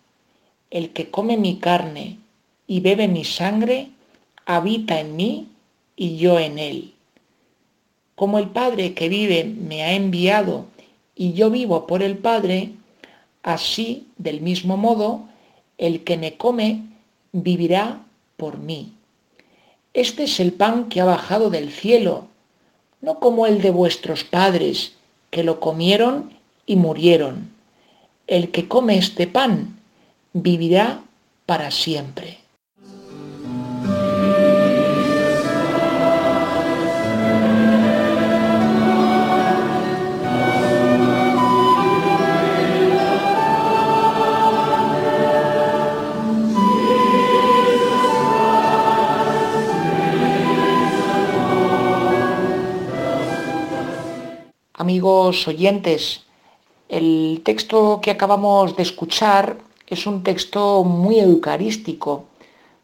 El 0.70 0.92
que 0.92 1.10
come 1.10 1.38
mi 1.38 1.58
carne 1.58 2.18
y 2.68 2.80
bebe 2.80 3.08
mi 3.08 3.24
sangre, 3.24 3.90
habita 4.46 5.00
en 5.00 5.16
mí 5.16 5.48
y 5.98 6.16
yo 6.16 6.40
en 6.40 6.60
él. 6.60 6.94
Como 8.16 8.40
el 8.40 8.48
Padre 8.48 8.94
que 8.94 9.10
vive 9.10 9.44
me 9.44 9.84
ha 9.84 9.94
enviado 9.94 10.68
y 11.14 11.34
yo 11.34 11.50
vivo 11.50 11.86
por 11.88 12.02
el 12.02 12.18
Padre, 12.18 12.72
así, 13.44 14.08
del 14.18 14.40
mismo 14.40 14.78
modo, 14.78 15.28
el 15.78 16.04
que 16.04 16.18
me 16.18 16.38
come 16.38 16.84
vivirá 17.34 18.02
por 18.38 18.60
mí. 18.60 18.94
Este 19.94 20.24
es 20.24 20.40
el 20.40 20.54
pan 20.54 20.90
que 20.90 21.02
ha 21.02 21.06
bajado 21.06 21.50
del 21.50 21.72
cielo, 21.72 22.28
no 23.02 23.20
como 23.20 23.48
el 23.48 23.62
de 23.62 23.72
vuestros 23.72 24.24
padres, 24.24 24.94
que 25.32 25.44
lo 25.44 25.60
comieron 25.60 26.32
y 26.66 26.76
murieron. 26.76 27.52
El 28.28 28.52
que 28.52 28.68
come 28.68 28.98
este 28.98 29.28
pan 29.28 29.80
vivirá 30.34 31.02
para 31.46 31.72
siempre. 31.72 32.40
Amigos 54.78 55.48
oyentes, 55.48 56.22
el 56.88 57.42
texto 57.44 58.00
que 58.02 58.12
acabamos 58.12 58.78
de 58.78 58.84
escuchar 58.84 59.58
es 59.88 60.06
un 60.06 60.24
texto 60.24 60.84
muy 60.84 61.20
eucarístico. 61.20 62.26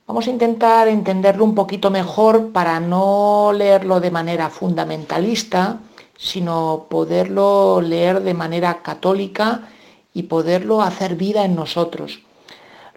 Vamos 0.07 0.27
a 0.27 0.31
intentar 0.31 0.87
entenderlo 0.87 1.45
un 1.45 1.55
poquito 1.55 1.91
mejor 1.91 2.51
para 2.51 2.79
no 2.79 3.51
leerlo 3.53 3.99
de 3.99 4.11
manera 4.11 4.49
fundamentalista, 4.49 5.79
sino 6.17 6.87
poderlo 6.89 7.79
leer 7.79 8.21
de 8.21 8.33
manera 8.33 8.81
católica 8.81 9.69
y 10.13 10.23
poderlo 10.23 10.81
hacer 10.81 11.15
vida 11.15 11.45
en 11.45 11.55
nosotros. 11.55 12.21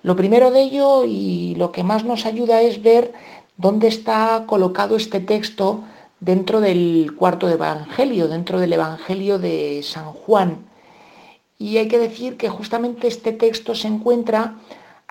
Lo 0.02 0.16
primero 0.16 0.50
de 0.50 0.62
ello 0.62 1.04
y 1.04 1.54
lo 1.56 1.70
que 1.70 1.84
más 1.84 2.04
nos 2.04 2.24
ayuda 2.24 2.62
es 2.62 2.82
ver 2.82 3.12
dónde 3.56 3.88
está 3.88 4.44
colocado 4.46 4.96
este 4.96 5.20
texto 5.20 5.84
dentro 6.20 6.60
del 6.60 7.14
cuarto 7.16 7.48
Evangelio, 7.48 8.28
dentro 8.28 8.58
del 8.58 8.72
Evangelio 8.72 9.38
de 9.38 9.82
San 9.82 10.12
Juan. 10.12 10.66
Y 11.58 11.78
hay 11.78 11.88
que 11.88 11.98
decir 11.98 12.36
que 12.36 12.48
justamente 12.48 13.08
este 13.08 13.32
texto 13.32 13.74
se 13.74 13.88
encuentra 13.88 14.56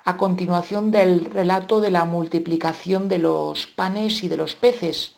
a 0.04 0.18
continuación 0.18 0.92
del 0.92 1.26
relato 1.26 1.82
de 1.82 1.92
la 1.92 2.06
multiplicación 2.06 3.10
de 3.10 3.18
los 3.18 3.66
panes 3.66 4.24
y 4.24 4.28
de 4.28 4.38
los 4.38 4.56
peces. 4.56 5.16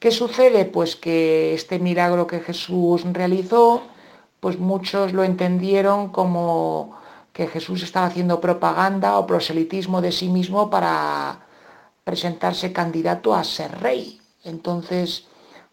¿Qué 0.00 0.10
sucede? 0.10 0.64
Pues 0.64 0.96
que 0.96 1.54
este 1.54 1.78
milagro 1.78 2.26
que 2.26 2.40
Jesús 2.40 3.04
realizó, 3.12 3.82
pues 4.40 4.58
muchos 4.58 5.12
lo 5.12 5.22
entendieron 5.22 6.08
como 6.08 6.98
que 7.32 7.46
Jesús 7.46 7.82
estaba 7.82 8.06
haciendo 8.06 8.40
propaganda 8.40 9.18
o 9.18 9.26
proselitismo 9.26 10.00
de 10.00 10.10
sí 10.10 10.28
mismo 10.28 10.70
para 10.70 11.46
presentarse 12.02 12.72
candidato 12.72 13.34
a 13.34 13.44
ser 13.44 13.78
rey. 13.80 14.19
Entonces, 14.44 15.26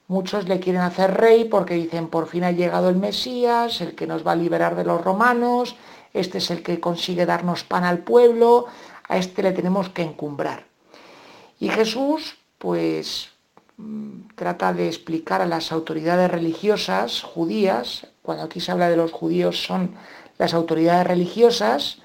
muchos 0.07 0.47
le 0.47 0.59
quieren 0.59 0.81
hacer 0.81 1.15
rey 1.15 1.45
porque 1.45 1.75
dicen, 1.75 2.07
por 2.07 2.27
fin 2.27 2.43
ha 2.43 2.51
llegado 2.51 2.89
el 2.89 2.95
Mesías, 2.95 3.81
el 3.81 3.95
que 3.95 4.07
nos 4.07 4.25
va 4.25 4.33
a 4.33 4.35
liberar 4.35 4.75
de 4.75 4.83
los 4.83 5.03
romanos, 5.03 5.75
este 6.13 6.39
es 6.39 6.49
el 6.51 6.63
que 6.63 6.79
consigue 6.79 7.25
darnos 7.25 7.63
pan 7.63 7.83
al 7.83 7.99
pueblo, 7.99 8.65
a 9.07 9.17
este 9.17 9.43
le 9.43 9.51
tenemos 9.51 9.89
que 9.89 10.01
encumbrar. 10.01 10.65
Y 11.59 11.69
Jesús, 11.69 12.37
pues, 12.57 13.29
mm, 13.77 14.29
trata 14.35 14.73
de 14.73 14.87
explicar 14.87 15.41
a 15.41 15.45
las 15.45 15.71
autoridades 15.71 16.29
religiosas 16.29 17.21
judías, 17.21 18.07
cuando 18.21 18.43
aquí 18.43 18.59
se 18.59 18.71
habla 18.71 18.89
de 18.89 18.97
los 18.97 19.11
judíos 19.11 19.63
son 19.63 19.95
las 20.37 20.53
autoridades 20.53 21.07
religiosas, 21.07 21.99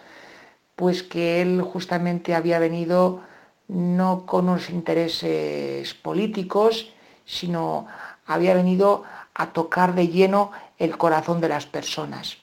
pues 0.77 1.03
que 1.03 1.43
él 1.43 1.63
justamente 1.63 2.35
había 2.35 2.59
venido 2.59 3.21
no 3.69 4.27
con 4.27 4.49
unos 4.49 4.71
intereses 4.71 5.95
políticos, 5.95 6.93
sino 7.25 7.87
había 8.27 8.55
venido 8.55 9.05
a 9.35 9.53
tocar 9.53 9.95
de 9.95 10.09
lleno 10.09 10.53
el 10.79 10.97
corazón 10.99 11.41
de 11.41 11.49
las 11.49 11.67
personas. 11.67 12.39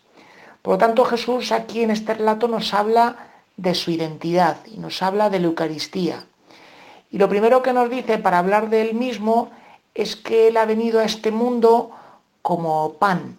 Por 0.61 0.73
lo 0.73 0.77
tanto, 0.77 1.05
Jesús 1.05 1.51
aquí 1.51 1.83
en 1.83 1.91
este 1.91 2.13
relato 2.13 2.47
nos 2.47 2.73
habla 2.73 3.15
de 3.57 3.75
su 3.75 3.91
identidad 3.91 4.57
y 4.65 4.77
nos 4.77 5.01
habla 5.01 5.29
de 5.29 5.39
la 5.39 5.47
Eucaristía. 5.47 6.25
Y 7.11 7.17
lo 7.17 7.29
primero 7.29 7.61
que 7.61 7.73
nos 7.73 7.89
dice 7.89 8.17
para 8.17 8.39
hablar 8.39 8.69
de 8.69 8.81
él 8.81 8.93
mismo 8.93 9.51
es 9.93 10.15
que 10.15 10.47
él 10.47 10.57
ha 10.57 10.65
venido 10.65 10.99
a 10.99 11.05
este 11.05 11.31
mundo 11.31 11.91
como 12.41 12.93
pan. 12.93 13.37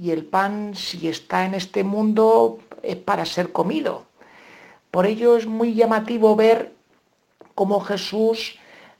Y 0.00 0.10
el 0.10 0.24
pan, 0.24 0.74
si 0.74 1.08
está 1.08 1.44
en 1.44 1.54
este 1.54 1.84
mundo, 1.84 2.58
es 2.82 2.96
para 2.96 3.24
ser 3.24 3.52
comido. 3.52 4.04
Por 4.90 5.06
ello 5.06 5.36
es 5.36 5.46
muy 5.46 5.74
llamativo 5.74 6.36
ver 6.36 6.72
cómo 7.58 7.80
Jesús 7.80 8.54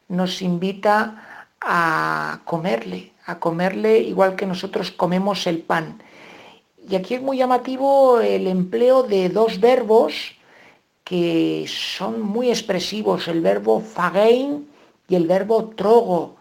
nos 0.09 0.42
invita 0.42 1.46
a 1.61 2.40
comerle, 2.44 3.12
a 3.24 3.38
comerle 3.38 4.00
igual 4.00 4.34
que 4.34 4.46
nosotros 4.46 4.90
comemos 4.90 5.46
el 5.46 5.61
pan. 5.61 6.02
Y 6.88 6.96
aquí 6.96 7.14
es 7.14 7.22
muy 7.22 7.36
llamativo 7.38 8.18
el 8.18 8.48
empleo 8.48 9.04
de 9.04 9.28
dos 9.28 9.61
verbos 9.61 10.34
que 11.04 11.66
son 11.68 12.20
muy 12.20 12.48
expresivos, 12.48 13.28
el 13.28 13.42
verbo 13.42 13.80
fagein 13.80 14.68
y 15.06 15.14
el 15.14 15.28
verbo 15.28 15.68
trogo. 15.76 16.34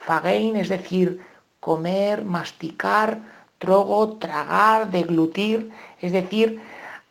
Fagein 0.00 0.56
es 0.56 0.68
decir, 0.68 1.18
comer, 1.60 2.26
masticar, 2.26 3.20
trogo, 3.56 4.18
tragar, 4.18 4.90
deglutir, 4.90 5.70
es 6.02 6.12
decir, 6.12 6.60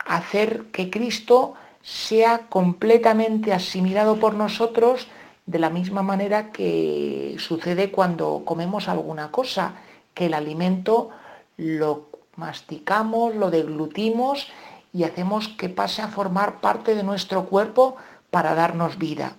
hacer 0.05 0.65
que 0.65 0.91
Cristo 0.91 1.55
sea 1.83 2.47
completamente 2.47 3.53
asimilado 3.53 4.19
por 4.19 4.33
nosotros 4.33 5.07
de 5.45 5.59
la 5.59 5.69
misma 5.69 6.01
manera 6.01 6.51
que 6.51 7.35
sucede 7.37 7.91
cuando 7.91 8.43
comemos 8.45 8.87
alguna 8.87 9.29
cosa, 9.31 9.73
que 10.13 10.27
el 10.27 10.33
alimento 10.33 11.09
lo 11.57 12.07
masticamos, 12.37 13.35
lo 13.35 13.51
deglutimos 13.51 14.47
y 14.93 15.03
hacemos 15.03 15.49
que 15.49 15.69
pase 15.69 16.01
a 16.01 16.07
formar 16.07 16.61
parte 16.61 16.95
de 16.95 17.03
nuestro 17.03 17.45
cuerpo 17.45 17.97
para 18.31 18.55
darnos 18.55 18.97
vida. 18.97 19.35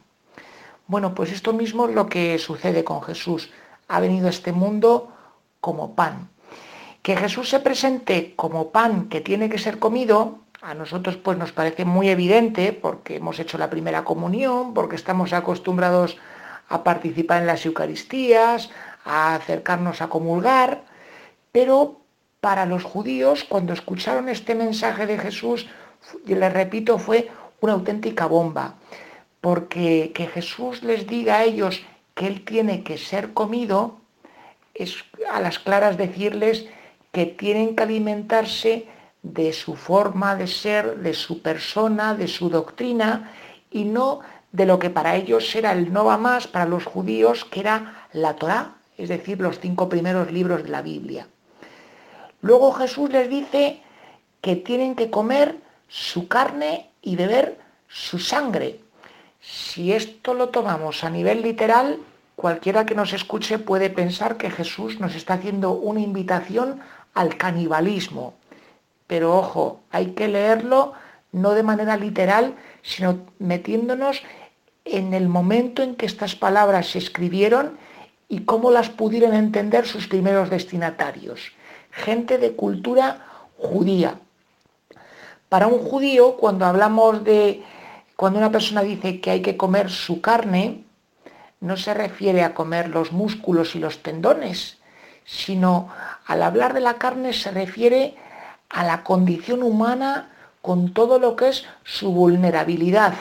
Bueno, 0.86 1.14
pues 1.14 1.32
esto 1.32 1.54
mismo 1.54 1.88
es 1.88 1.94
lo 1.94 2.08
que 2.08 2.38
sucede 2.38 2.84
con 2.84 3.02
Jesús. 3.02 3.50
Ha 3.88 4.00
venido 4.00 4.26
a 4.26 4.30
este 4.30 4.52
mundo 4.52 5.10
como 5.60 5.94
pan. 5.94 6.28
Que 7.02 7.16
Jesús 7.16 7.48
se 7.48 7.60
presente 7.60 8.34
como 8.36 8.70
pan 8.70 9.08
que 9.08 9.22
tiene 9.22 9.48
que 9.48 9.58
ser 9.58 9.78
comido, 9.78 10.40
a 10.64 10.72
nosotros 10.72 11.16
pues 11.18 11.36
nos 11.36 11.52
parece 11.52 11.84
muy 11.84 12.08
evidente 12.08 12.72
porque 12.72 13.16
hemos 13.16 13.38
hecho 13.38 13.58
la 13.58 13.68
primera 13.68 14.02
comunión, 14.02 14.72
porque 14.72 14.96
estamos 14.96 15.34
acostumbrados 15.34 16.16
a 16.70 16.82
participar 16.82 17.42
en 17.42 17.46
las 17.46 17.66
Eucaristías, 17.66 18.70
a 19.04 19.34
acercarnos 19.34 20.00
a 20.00 20.08
comulgar, 20.08 20.82
pero 21.52 22.00
para 22.40 22.64
los 22.64 22.82
judíos, 22.82 23.44
cuando 23.44 23.74
escucharon 23.74 24.30
este 24.30 24.54
mensaje 24.54 25.06
de 25.06 25.18
Jesús, 25.18 25.68
les 26.24 26.52
repito, 26.52 26.98
fue 26.98 27.28
una 27.60 27.74
auténtica 27.74 28.24
bomba, 28.26 28.76
porque 29.42 30.12
que 30.14 30.26
Jesús 30.28 30.82
les 30.82 31.06
diga 31.06 31.36
a 31.36 31.44
ellos 31.44 31.82
que 32.14 32.26
Él 32.26 32.42
tiene 32.42 32.82
que 32.82 32.96
ser 32.96 33.34
comido, 33.34 33.98
es 34.72 35.04
a 35.30 35.40
las 35.40 35.58
claras 35.58 35.98
decirles 35.98 36.66
que 37.12 37.26
tienen 37.26 37.76
que 37.76 37.82
alimentarse 37.82 38.86
de 39.24 39.54
su 39.54 39.74
forma 39.74 40.36
de 40.36 40.46
ser, 40.46 40.98
de 40.98 41.14
su 41.14 41.40
persona, 41.40 42.14
de 42.14 42.28
su 42.28 42.50
doctrina, 42.50 43.32
y 43.70 43.84
no 43.84 44.20
de 44.52 44.66
lo 44.66 44.78
que 44.78 44.90
para 44.90 45.16
ellos 45.16 45.52
era 45.56 45.72
el 45.72 45.92
no 45.92 46.04
va 46.04 46.18
más 46.18 46.46
para 46.46 46.66
los 46.66 46.84
judíos, 46.84 47.44
que 47.44 47.60
era 47.60 48.06
la 48.12 48.36
Torá, 48.36 48.74
es 48.98 49.08
decir, 49.08 49.40
los 49.40 49.58
cinco 49.58 49.88
primeros 49.88 50.30
libros 50.30 50.62
de 50.62 50.68
la 50.68 50.82
Biblia. 50.82 51.26
Luego 52.42 52.72
Jesús 52.72 53.10
les 53.10 53.28
dice 53.30 53.80
que 54.42 54.56
tienen 54.56 54.94
que 54.94 55.10
comer 55.10 55.56
su 55.88 56.28
carne 56.28 56.90
y 57.00 57.16
beber 57.16 57.58
su 57.88 58.18
sangre. 58.18 58.78
Si 59.40 59.92
esto 59.92 60.34
lo 60.34 60.50
tomamos 60.50 61.02
a 61.02 61.10
nivel 61.10 61.40
literal, 61.40 61.98
cualquiera 62.36 62.84
que 62.84 62.94
nos 62.94 63.14
escuche 63.14 63.58
puede 63.58 63.88
pensar 63.88 64.36
que 64.36 64.50
Jesús 64.50 65.00
nos 65.00 65.14
está 65.14 65.34
haciendo 65.34 65.72
una 65.72 66.00
invitación 66.00 66.80
al 67.14 67.36
canibalismo. 67.38 68.34
Pero 69.06 69.36
ojo, 69.36 69.80
hay 69.90 70.12
que 70.12 70.28
leerlo 70.28 70.92
no 71.32 71.52
de 71.52 71.62
manera 71.62 71.96
literal, 71.96 72.54
sino 72.82 73.26
metiéndonos 73.38 74.22
en 74.84 75.14
el 75.14 75.28
momento 75.28 75.82
en 75.82 75.96
que 75.96 76.06
estas 76.06 76.36
palabras 76.36 76.88
se 76.88 76.98
escribieron 76.98 77.76
y 78.28 78.40
cómo 78.40 78.70
las 78.70 78.88
pudieron 78.88 79.34
entender 79.34 79.86
sus 79.86 80.06
primeros 80.06 80.50
destinatarios 80.50 81.52
gente 81.94 82.38
de 82.38 82.52
cultura 82.52 83.24
judía. 83.56 84.18
Para 85.48 85.68
un 85.68 85.78
judío, 85.78 86.36
cuando 86.36 86.66
hablamos 86.66 87.24
de, 87.24 87.62
cuando 88.16 88.38
una 88.38 88.50
persona 88.50 88.82
dice 88.82 89.20
que 89.20 89.30
hay 89.30 89.42
que 89.42 89.56
comer 89.56 89.90
su 89.90 90.20
carne, 90.20 90.84
no 91.60 91.76
se 91.76 91.94
refiere 91.94 92.42
a 92.42 92.54
comer 92.54 92.88
los 92.88 93.12
músculos 93.12 93.74
y 93.76 93.78
los 93.78 94.02
tendones, 94.02 94.78
sino 95.24 95.88
al 96.26 96.42
hablar 96.42 96.74
de 96.74 96.80
la 96.80 96.94
carne 96.94 97.32
se 97.32 97.50
refiere 97.50 98.16
a 98.68 98.84
la 98.84 99.04
condición 99.04 99.62
humana 99.62 100.30
con 100.62 100.94
todo 100.94 101.18
lo 101.18 101.36
que 101.36 101.48
es 101.48 101.66
su 101.84 102.12
vulnerabilidad. 102.12 103.14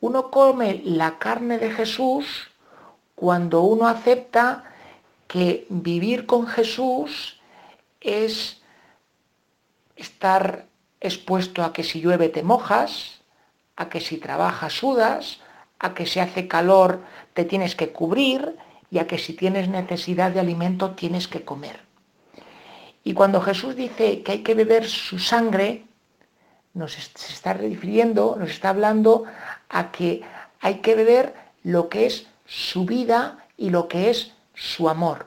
Uno 0.00 0.30
come 0.30 0.82
la 0.84 1.18
carne 1.18 1.58
de 1.58 1.70
Jesús 1.70 2.50
cuando 3.14 3.62
uno 3.62 3.86
acepta 3.86 4.64
que 5.28 5.66
vivir 5.68 6.26
con 6.26 6.46
Jesús 6.46 7.40
es 8.00 8.60
estar 9.96 10.66
expuesto 11.00 11.62
a 11.62 11.72
que 11.72 11.84
si 11.84 12.00
llueve 12.00 12.28
te 12.28 12.42
mojas, 12.42 13.20
a 13.76 13.88
que 13.88 14.00
si 14.00 14.18
trabajas 14.18 14.72
sudas, 14.72 15.40
a 15.78 15.94
que 15.94 16.06
si 16.06 16.20
hace 16.20 16.48
calor 16.48 17.00
te 17.34 17.44
tienes 17.44 17.74
que 17.76 17.90
cubrir 17.90 18.56
y 18.90 18.98
a 18.98 19.06
que 19.06 19.18
si 19.18 19.32
tienes 19.32 19.68
necesidad 19.68 20.30
de 20.32 20.40
alimento 20.40 20.92
tienes 20.92 21.28
que 21.28 21.44
comer. 21.44 21.83
Y 23.04 23.12
cuando 23.12 23.40
Jesús 23.42 23.76
dice 23.76 24.22
que 24.22 24.32
hay 24.32 24.42
que 24.42 24.54
beber 24.54 24.88
su 24.88 25.18
sangre, 25.18 25.84
nos 26.72 26.98
está 26.98 27.52
refiriendo, 27.52 28.36
nos 28.38 28.50
está 28.50 28.70
hablando 28.70 29.24
a 29.68 29.92
que 29.92 30.22
hay 30.60 30.76
que 30.76 30.94
beber 30.94 31.34
lo 31.62 31.88
que 31.88 32.06
es 32.06 32.26
su 32.46 32.86
vida 32.86 33.46
y 33.56 33.70
lo 33.70 33.88
que 33.88 34.10
es 34.10 34.32
su 34.54 34.88
amor. 34.88 35.26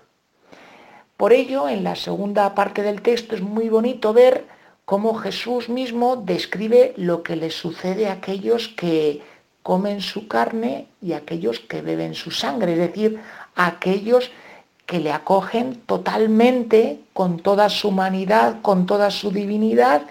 Por 1.15 1.33
ello, 1.33 1.69
en 1.69 1.83
la 1.83 1.95
segunda 1.95 2.53
parte 2.53 2.81
del 2.81 3.01
texto 3.01 3.35
es 3.35 3.41
muy 3.41 3.69
bonito 3.69 4.13
ver 4.13 4.45
cómo 4.85 5.15
Jesús 5.15 5.69
mismo 5.69 6.15
describe 6.15 6.93
lo 6.97 7.23
que 7.23 7.35
le 7.35 7.51
sucede 7.51 8.07
a 8.07 8.13
aquellos 8.13 8.67
que 8.69 9.21
comen 9.63 10.01
su 10.01 10.27
carne 10.27 10.87
y 11.01 11.13
a 11.13 11.17
aquellos 11.17 11.59
que 11.59 11.81
beben 11.81 12.13
su 12.13 12.31
sangre, 12.31 12.73
es 12.73 12.79
decir, 12.79 13.19
a 13.55 13.67
aquellos 13.67 14.29
que 14.29 14.46
le 14.93 15.11
acogen 15.11 15.75
totalmente 15.85 17.01
con 17.13 17.39
toda 17.39 17.69
su 17.69 17.89
humanidad, 17.89 18.61
con 18.61 18.85
toda 18.85 19.11
su 19.11 19.31
divinidad 19.31 20.03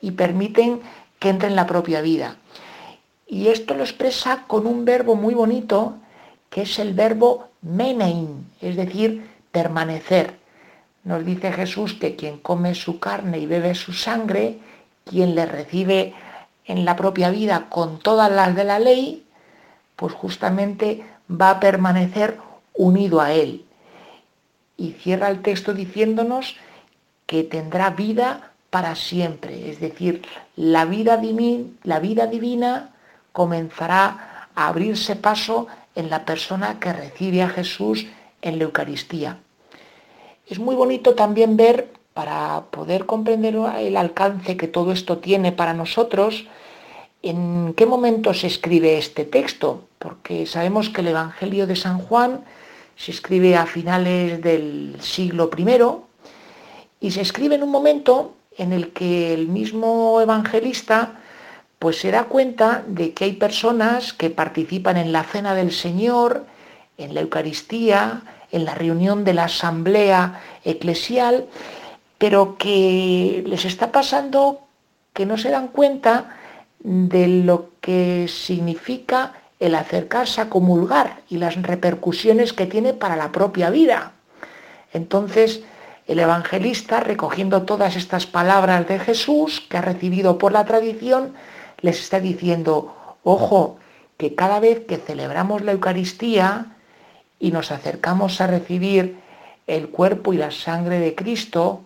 y 0.00 0.12
permiten 0.12 0.80
que 1.18 1.28
entre 1.28 1.48
en 1.48 1.56
la 1.56 1.66
propia 1.66 2.00
vida. 2.00 2.36
Y 3.26 3.48
esto 3.48 3.74
lo 3.74 3.84
expresa 3.84 4.44
con 4.46 4.66
un 4.66 4.84
verbo 4.84 5.14
muy 5.14 5.34
bonito, 5.34 5.94
que 6.50 6.62
es 6.62 6.78
el 6.78 6.94
verbo 6.94 7.48
menein, 7.62 8.46
es 8.60 8.76
decir, 8.76 9.28
permanecer. 9.52 10.34
Nos 11.04 11.24
dice 11.24 11.52
Jesús 11.52 11.94
que 11.94 12.16
quien 12.16 12.38
come 12.38 12.74
su 12.74 12.98
carne 12.98 13.38
y 13.38 13.46
bebe 13.46 13.74
su 13.74 13.92
sangre, 13.92 14.58
quien 15.04 15.34
le 15.34 15.44
recibe 15.46 16.14
en 16.64 16.84
la 16.84 16.96
propia 16.96 17.30
vida 17.30 17.66
con 17.68 17.98
todas 17.98 18.30
las 18.30 18.56
de 18.56 18.64
la 18.64 18.78
ley, 18.78 19.24
pues 19.96 20.14
justamente 20.14 21.04
va 21.30 21.50
a 21.50 21.60
permanecer 21.60 22.38
unido 22.74 23.20
a 23.20 23.32
Él. 23.32 23.64
Y 24.76 24.92
cierra 24.92 25.28
el 25.30 25.42
texto 25.42 25.74
diciéndonos 25.74 26.56
que 27.26 27.42
tendrá 27.42 27.90
vida 27.90 28.52
para 28.70 28.96
siempre, 28.96 29.70
es 29.70 29.78
decir, 29.78 30.22
la 30.56 30.84
vida, 30.84 31.20
la 31.84 32.00
vida 32.00 32.26
divina 32.26 32.90
comenzará 33.32 34.48
a 34.54 34.66
abrirse 34.66 35.14
paso 35.14 35.68
en 35.94 36.10
la 36.10 36.24
persona 36.24 36.80
que 36.80 36.92
recibe 36.92 37.42
a 37.42 37.48
Jesús 37.48 38.06
en 38.42 38.58
la 38.58 38.64
Eucaristía. 38.64 39.38
Es 40.48 40.58
muy 40.58 40.74
bonito 40.74 41.14
también 41.14 41.56
ver, 41.56 41.92
para 42.14 42.64
poder 42.70 43.06
comprender 43.06 43.56
el 43.78 43.96
alcance 43.96 44.56
que 44.56 44.68
todo 44.68 44.92
esto 44.92 45.18
tiene 45.18 45.50
para 45.50 45.74
nosotros, 45.74 46.46
en 47.22 47.74
qué 47.74 47.86
momento 47.86 48.34
se 48.34 48.46
escribe 48.46 48.98
este 48.98 49.24
texto, 49.24 49.84
porque 49.98 50.46
sabemos 50.46 50.90
que 50.90 51.00
el 51.00 51.08
Evangelio 51.08 51.66
de 51.66 51.74
San 51.74 51.98
Juan 51.98 52.44
se 52.96 53.10
escribe 53.10 53.56
a 53.56 53.66
finales 53.66 54.40
del 54.42 54.96
siglo 55.00 55.50
I 55.56 55.66
y 57.00 57.10
se 57.10 57.20
escribe 57.20 57.56
en 57.56 57.62
un 57.62 57.70
momento 57.70 58.34
en 58.56 58.72
el 58.72 58.92
que 58.92 59.34
el 59.34 59.48
mismo 59.48 60.20
evangelista 60.20 61.20
pues 61.78 61.98
se 61.98 62.10
da 62.10 62.24
cuenta 62.24 62.82
de 62.86 63.12
que 63.12 63.24
hay 63.24 63.32
personas 63.32 64.12
que 64.12 64.30
participan 64.30 64.96
en 64.96 65.12
la 65.12 65.24
cena 65.24 65.54
del 65.54 65.70
Señor, 65.70 66.46
en 66.96 67.14
la 67.14 67.20
Eucaristía, 67.20 68.22
en 68.52 68.64
la 68.64 68.74
reunión 68.74 69.24
de 69.24 69.34
la 69.34 69.44
asamblea 69.44 70.40
eclesial, 70.64 71.46
pero 72.16 72.56
que 72.56 73.42
les 73.46 73.64
está 73.64 73.92
pasando 73.92 74.60
que 75.12 75.26
no 75.26 75.36
se 75.36 75.50
dan 75.50 75.68
cuenta 75.68 76.36
de 76.78 77.28
lo 77.28 77.70
que 77.80 78.28
significa 78.28 79.34
el 79.60 79.74
acercarse 79.74 80.40
a 80.40 80.48
comulgar 80.50 81.22
y 81.28 81.38
las 81.38 81.60
repercusiones 81.62 82.52
que 82.52 82.66
tiene 82.66 82.92
para 82.92 83.16
la 83.16 83.32
propia 83.32 83.70
vida. 83.70 84.12
Entonces, 84.92 85.62
el 86.06 86.18
evangelista, 86.18 87.00
recogiendo 87.00 87.62
todas 87.62 87.96
estas 87.96 88.26
palabras 88.26 88.86
de 88.88 88.98
Jesús 88.98 89.60
que 89.60 89.78
ha 89.78 89.82
recibido 89.82 90.38
por 90.38 90.52
la 90.52 90.64
tradición, 90.64 91.34
les 91.80 92.00
está 92.00 92.20
diciendo, 92.20 93.16
ojo, 93.22 93.78
que 94.16 94.34
cada 94.34 94.60
vez 94.60 94.84
que 94.86 94.98
celebramos 94.98 95.62
la 95.62 95.72
Eucaristía, 95.72 96.74
y 97.44 97.50
nos 97.50 97.72
acercamos 97.72 98.40
a 98.40 98.46
recibir 98.46 99.16
el 99.66 99.88
cuerpo 99.88 100.32
y 100.32 100.38
la 100.38 100.50
sangre 100.50 100.98
de 100.98 101.14
Cristo 101.14 101.82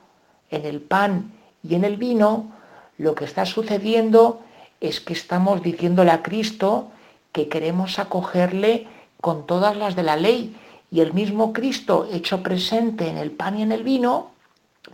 en 0.50 0.64
el 0.64 0.80
pan 0.80 1.32
y 1.62 1.74
en 1.74 1.84
el 1.84 1.96
vino, 1.96 2.52
lo 2.96 3.14
que 3.14 3.24
está 3.24 3.44
sucediendo 3.46 4.40
es 4.80 5.00
que 5.00 5.12
estamos 5.12 5.62
diciéndole 5.62 6.10
a 6.10 6.22
Cristo 6.22 6.90
que 7.32 7.48
queremos 7.48 7.98
acogerle 7.98 8.86
con 9.20 9.46
todas 9.46 9.76
las 9.76 9.96
de 9.96 10.02
la 10.02 10.16
ley 10.16 10.56
y 10.90 11.00
el 11.00 11.12
mismo 11.12 11.52
Cristo 11.52 12.08
hecho 12.12 12.42
presente 12.42 13.08
en 13.08 13.18
el 13.18 13.30
pan 13.30 13.58
y 13.58 13.62
en 13.62 13.72
el 13.72 13.82
vino, 13.82 14.30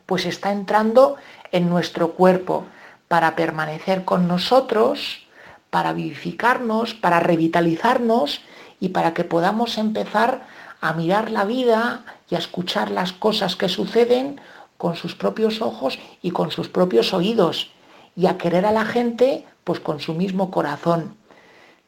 pues 0.06 0.26
está 0.26 0.50
entrando 0.50 1.16
en 1.52 1.68
nuestro 1.68 2.12
cuerpo 2.12 2.64
para 3.08 3.36
permanecer 3.36 4.04
con 4.04 4.26
nosotros, 4.26 5.26
para 5.70 5.92
vivificarnos, 5.92 6.94
para 6.94 7.20
revitalizarnos 7.20 8.40
y 8.80 8.88
para 8.88 9.14
que 9.14 9.24
podamos 9.24 9.78
empezar 9.78 10.46
a 10.80 10.92
mirar 10.92 11.30
la 11.30 11.44
vida 11.44 12.04
y 12.28 12.34
a 12.34 12.38
escuchar 12.38 12.90
las 12.90 13.12
cosas 13.12 13.56
que 13.56 13.68
suceden 13.68 14.40
con 14.76 14.96
sus 14.96 15.14
propios 15.14 15.62
ojos 15.62 15.98
y 16.22 16.32
con 16.32 16.50
sus 16.50 16.68
propios 16.68 17.14
oídos 17.14 17.70
y 18.16 18.26
a 18.26 18.36
querer 18.36 18.66
a 18.66 18.72
la 18.72 18.84
gente 18.84 19.44
pues 19.64 19.80
con 19.80 20.00
su 20.00 20.14
mismo 20.14 20.50
corazón. 20.50 21.16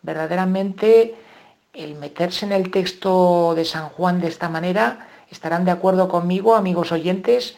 Verdaderamente 0.02 1.14
el 1.76 1.94
meterse 1.94 2.46
en 2.46 2.52
el 2.52 2.70
texto 2.70 3.54
de 3.54 3.64
San 3.64 3.90
Juan 3.90 4.20
de 4.20 4.28
esta 4.28 4.48
manera, 4.48 5.08
estarán 5.30 5.64
de 5.64 5.70
acuerdo 5.70 6.08
conmigo, 6.08 6.54
amigos 6.54 6.90
oyentes, 6.90 7.56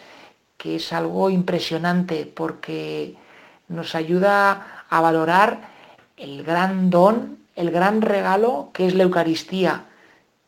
que 0.56 0.76
es 0.76 0.92
algo 0.92 1.30
impresionante 1.30 2.26
porque 2.26 3.14
nos 3.68 3.94
ayuda 3.94 4.84
a 4.90 5.00
valorar 5.00 5.60
el 6.16 6.42
gran 6.42 6.90
don, 6.90 7.38
el 7.54 7.70
gran 7.70 8.02
regalo 8.02 8.70
que 8.72 8.86
es 8.86 8.94
la 8.94 9.04
Eucaristía. 9.04 9.84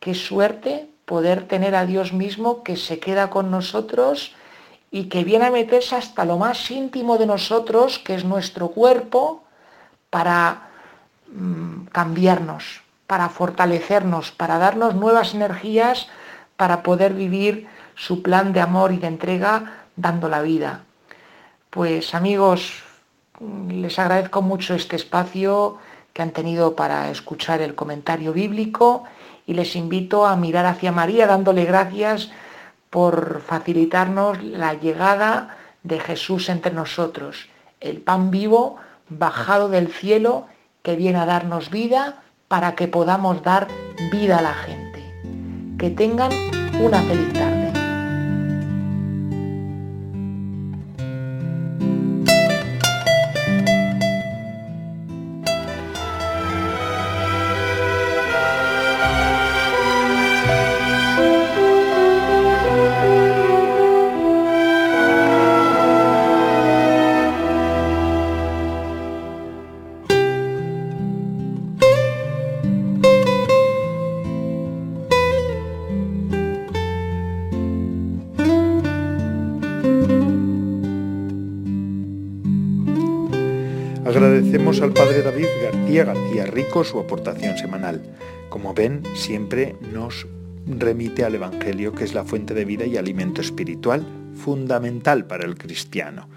Qué 0.00 0.14
suerte 0.14 0.88
poder 1.04 1.46
tener 1.46 1.76
a 1.76 1.86
Dios 1.86 2.12
mismo 2.12 2.64
que 2.64 2.76
se 2.76 2.98
queda 2.98 3.30
con 3.30 3.50
nosotros 3.50 4.34
y 4.90 5.04
que 5.04 5.22
viene 5.22 5.46
a 5.46 5.50
meterse 5.52 5.94
hasta 5.94 6.24
lo 6.24 6.38
más 6.38 6.70
íntimo 6.70 7.18
de 7.18 7.26
nosotros, 7.26 8.00
que 8.00 8.14
es 8.16 8.24
nuestro 8.24 8.68
cuerpo, 8.68 9.44
para 10.08 10.69
mm, 11.32 11.86
cambiarnos, 11.92 12.82
para 13.06 13.28
fortalecernos, 13.28 14.30
para 14.30 14.58
darnos 14.58 14.94
nuevas 14.94 15.34
energías 15.34 16.08
para 16.56 16.82
poder 16.82 17.14
vivir 17.14 17.66
su 17.96 18.22
plan 18.22 18.52
de 18.52 18.60
amor 18.60 18.92
y 18.92 18.98
de 18.98 19.08
entrega 19.08 19.86
dando 19.96 20.28
la 20.28 20.42
vida. 20.42 20.84
Pues 21.70 22.14
amigos, 22.14 22.82
les 23.68 23.98
agradezco 23.98 24.42
mucho 24.42 24.74
este 24.74 24.96
espacio 24.96 25.78
que 26.12 26.22
han 26.22 26.32
tenido 26.32 26.76
para 26.76 27.10
escuchar 27.10 27.62
el 27.62 27.74
comentario 27.74 28.32
bíblico 28.32 29.04
y 29.46 29.54
les 29.54 29.74
invito 29.74 30.26
a 30.26 30.36
mirar 30.36 30.66
hacia 30.66 30.92
María 30.92 31.26
dándole 31.26 31.64
gracias 31.64 32.30
por 32.90 33.40
facilitarnos 33.40 34.42
la 34.42 34.74
llegada 34.74 35.56
de 35.82 35.98
Jesús 35.98 36.48
entre 36.48 36.72
nosotros, 36.72 37.48
el 37.80 38.00
pan 38.00 38.30
vivo 38.30 38.76
bajado 39.08 39.68
del 39.68 39.88
cielo 39.88 40.46
que 40.82 40.96
viene 40.96 41.18
a 41.18 41.26
darnos 41.26 41.70
vida 41.70 42.22
para 42.48 42.74
que 42.74 42.88
podamos 42.88 43.42
dar 43.42 43.68
vida 44.10 44.38
a 44.38 44.42
la 44.42 44.54
gente. 44.54 45.76
Que 45.78 45.90
tengan 45.90 46.32
una 46.80 46.98
feliz 47.02 47.32
tarde. 47.32 47.59
Agradecemos 84.10 84.80
al 84.80 84.92
Padre 84.92 85.22
David 85.22 85.46
García 85.62 86.02
García 86.02 86.44
Rico 86.44 86.82
su 86.82 86.98
aportación 86.98 87.56
semanal. 87.56 88.02
Como 88.48 88.74
ven, 88.74 89.04
siempre 89.14 89.76
nos 89.92 90.26
remite 90.66 91.24
al 91.24 91.36
Evangelio, 91.36 91.92
que 91.92 92.02
es 92.02 92.12
la 92.12 92.24
fuente 92.24 92.52
de 92.52 92.64
vida 92.64 92.86
y 92.86 92.96
alimento 92.96 93.40
espiritual 93.40 94.04
fundamental 94.34 95.26
para 95.26 95.44
el 95.44 95.56
cristiano. 95.56 96.28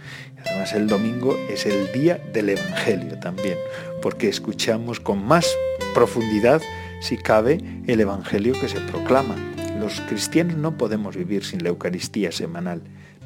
Además, 0.45 0.73
el 0.73 0.85
domingo 0.85 1.35
es 1.49 1.65
el 1.65 1.91
día 1.91 2.21
del 2.31 2.49
Evangelio 2.49 3.19
también, 3.19 3.57
porque 4.03 4.29
escuchamos 4.29 4.99
con 4.99 5.25
más 5.25 5.47
profundidad, 5.95 6.61
si 7.01 7.17
cabe, 7.17 7.57
el 7.87 7.99
Evangelio 7.99 8.53
que 8.53 8.69
se 8.69 8.81
proclama. 8.81 9.35
Los 9.79 9.99
cristianos 10.01 10.57
no 10.57 10.77
podemos 10.77 11.17
vivir 11.17 11.43
sin 11.43 11.63
la 11.63 11.69
Eucaristía 11.69 12.31
semanal 12.31 12.83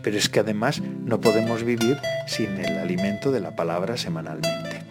pero 0.08 0.20
es 0.20 0.30
que 0.30 0.40
además 0.40 0.82
no 0.82 1.20
podemos 1.20 1.66
vivir 1.66 1.98
sin 2.28 2.52
el 2.62 2.78
alimento 2.78 3.30
de 3.34 3.42
la 3.42 3.58
palabra 3.58 3.98
semanalmente. 3.98 4.86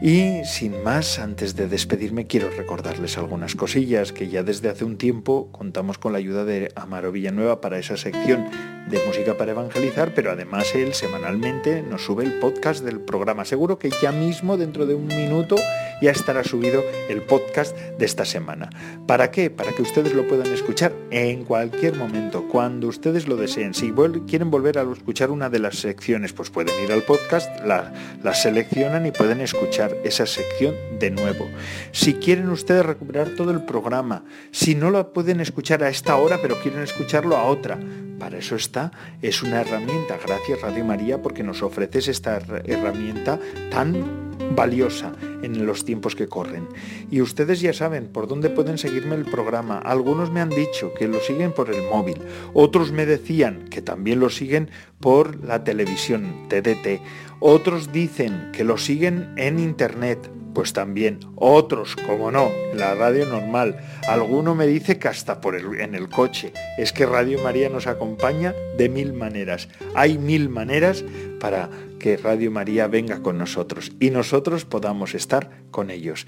Y 0.00 0.44
sin 0.44 0.84
más, 0.84 1.18
antes 1.18 1.56
de 1.56 1.66
despedirme, 1.66 2.28
quiero 2.28 2.48
recordarles 2.48 3.18
algunas 3.18 3.56
cosillas 3.56 4.12
que 4.12 4.28
ya 4.28 4.44
desde 4.44 4.68
hace 4.68 4.84
un 4.84 4.98
tiempo 4.98 5.48
contamos 5.50 5.98
con 5.98 6.12
la 6.12 6.18
ayuda 6.18 6.44
de 6.44 6.70
Amaro 6.76 7.10
Villanueva 7.10 7.60
para 7.60 7.80
esa 7.80 7.96
sección 7.96 8.46
de 8.88 9.04
música 9.04 9.36
para 9.36 9.50
evangelizar, 9.50 10.14
pero 10.14 10.30
además 10.30 10.76
él 10.76 10.94
semanalmente 10.94 11.82
nos 11.82 12.04
sube 12.04 12.22
el 12.22 12.34
podcast 12.34 12.84
del 12.84 13.00
programa. 13.00 13.44
Seguro 13.44 13.80
que 13.80 13.90
ya 14.00 14.12
mismo, 14.12 14.56
dentro 14.56 14.86
de 14.86 14.94
un 14.94 15.08
minuto, 15.08 15.56
ya 16.00 16.10
estará 16.10 16.44
subido 16.44 16.84
el 17.08 17.22
podcast 17.22 17.76
de 17.76 18.04
esta 18.04 18.24
semana. 18.24 18.70
¿Para 19.06 19.30
qué? 19.30 19.50
Para 19.50 19.72
que 19.72 19.82
ustedes 19.82 20.14
lo 20.14 20.26
puedan 20.26 20.52
escuchar 20.52 20.92
en 21.10 21.44
cualquier 21.44 21.96
momento, 21.96 22.48
cuando 22.48 22.88
ustedes 22.88 23.28
lo 23.28 23.36
deseen. 23.36 23.74
Si 23.74 23.92
quieren 24.26 24.50
volver 24.50 24.78
a 24.78 24.82
escuchar 24.82 25.30
una 25.30 25.50
de 25.50 25.58
las 25.58 25.76
secciones, 25.76 26.32
pues 26.32 26.50
pueden 26.50 26.74
ir 26.82 26.92
al 26.92 27.02
podcast, 27.02 27.50
la, 27.64 27.92
seleccionan 28.34 29.06
y 29.06 29.12
pueden 29.12 29.40
escuchar 29.40 29.96
esa 30.04 30.26
sección 30.26 30.74
de 30.98 31.10
nuevo. 31.10 31.48
Si 31.92 32.14
quieren 32.14 32.48
ustedes 32.48 32.86
recuperar 32.86 33.30
todo 33.30 33.50
el 33.50 33.64
programa, 33.64 34.24
si 34.50 34.74
no 34.74 34.90
lo 34.90 35.12
pueden 35.12 35.40
escuchar 35.40 35.82
a 35.82 35.88
esta 35.88 36.16
hora, 36.16 36.38
pero 36.40 36.60
quieren 36.60 36.82
escucharlo 36.82 37.36
a 37.36 37.44
otra, 37.44 37.78
para 38.18 38.38
eso 38.38 38.54
está, 38.54 38.92
es 39.22 39.42
una 39.42 39.62
herramienta. 39.62 40.18
Gracias 40.24 40.60
Radio 40.60 40.84
María 40.84 41.22
porque 41.22 41.42
nos 41.42 41.62
ofreces 41.62 42.08
esta 42.08 42.38
herramienta 42.66 43.38
tan 43.70 44.29
valiosa 44.54 45.12
en 45.42 45.66
los 45.66 45.84
tiempos 45.84 46.14
que 46.14 46.28
corren. 46.28 46.68
Y 47.10 47.20
ustedes 47.20 47.60
ya 47.60 47.72
saben 47.72 48.08
por 48.08 48.28
dónde 48.28 48.50
pueden 48.50 48.78
seguirme 48.78 49.14
el 49.14 49.24
programa. 49.24 49.78
Algunos 49.78 50.30
me 50.30 50.40
han 50.40 50.50
dicho 50.50 50.92
que 50.94 51.08
lo 51.08 51.20
siguen 51.20 51.52
por 51.52 51.72
el 51.74 51.82
móvil, 51.88 52.18
otros 52.54 52.92
me 52.92 53.06
decían 53.06 53.66
que 53.70 53.82
también 53.82 54.20
lo 54.20 54.30
siguen 54.30 54.70
por 55.00 55.44
la 55.44 55.64
televisión 55.64 56.48
TDT, 56.48 57.00
otros 57.40 57.92
dicen 57.92 58.50
que 58.52 58.64
lo 58.64 58.76
siguen 58.76 59.32
en 59.36 59.58
internet, 59.58 60.30
pues 60.54 60.72
también 60.72 61.20
otros, 61.36 61.96
como 62.06 62.30
no, 62.30 62.50
la 62.74 62.94
radio 62.94 63.26
normal. 63.26 63.80
Alguno 64.08 64.54
me 64.54 64.66
dice 64.66 64.98
que 64.98 65.08
hasta 65.08 65.40
por 65.40 65.56
el, 65.56 65.80
en 65.80 65.94
el 65.94 66.08
coche. 66.08 66.52
Es 66.78 66.92
que 66.92 67.06
Radio 67.06 67.42
María 67.42 67.68
nos 67.68 67.86
acompaña 67.86 68.54
de 68.76 68.88
mil 68.88 69.12
maneras. 69.12 69.68
Hay 69.94 70.18
mil 70.18 70.48
maneras 70.48 71.04
para 71.40 71.70
que 71.98 72.16
Radio 72.16 72.50
María 72.50 72.88
venga 72.88 73.22
con 73.22 73.38
nosotros 73.38 73.92
y 74.00 74.10
nosotros 74.10 74.64
podamos 74.64 75.14
estar 75.14 75.50
con 75.70 75.90
ellos. 75.90 76.26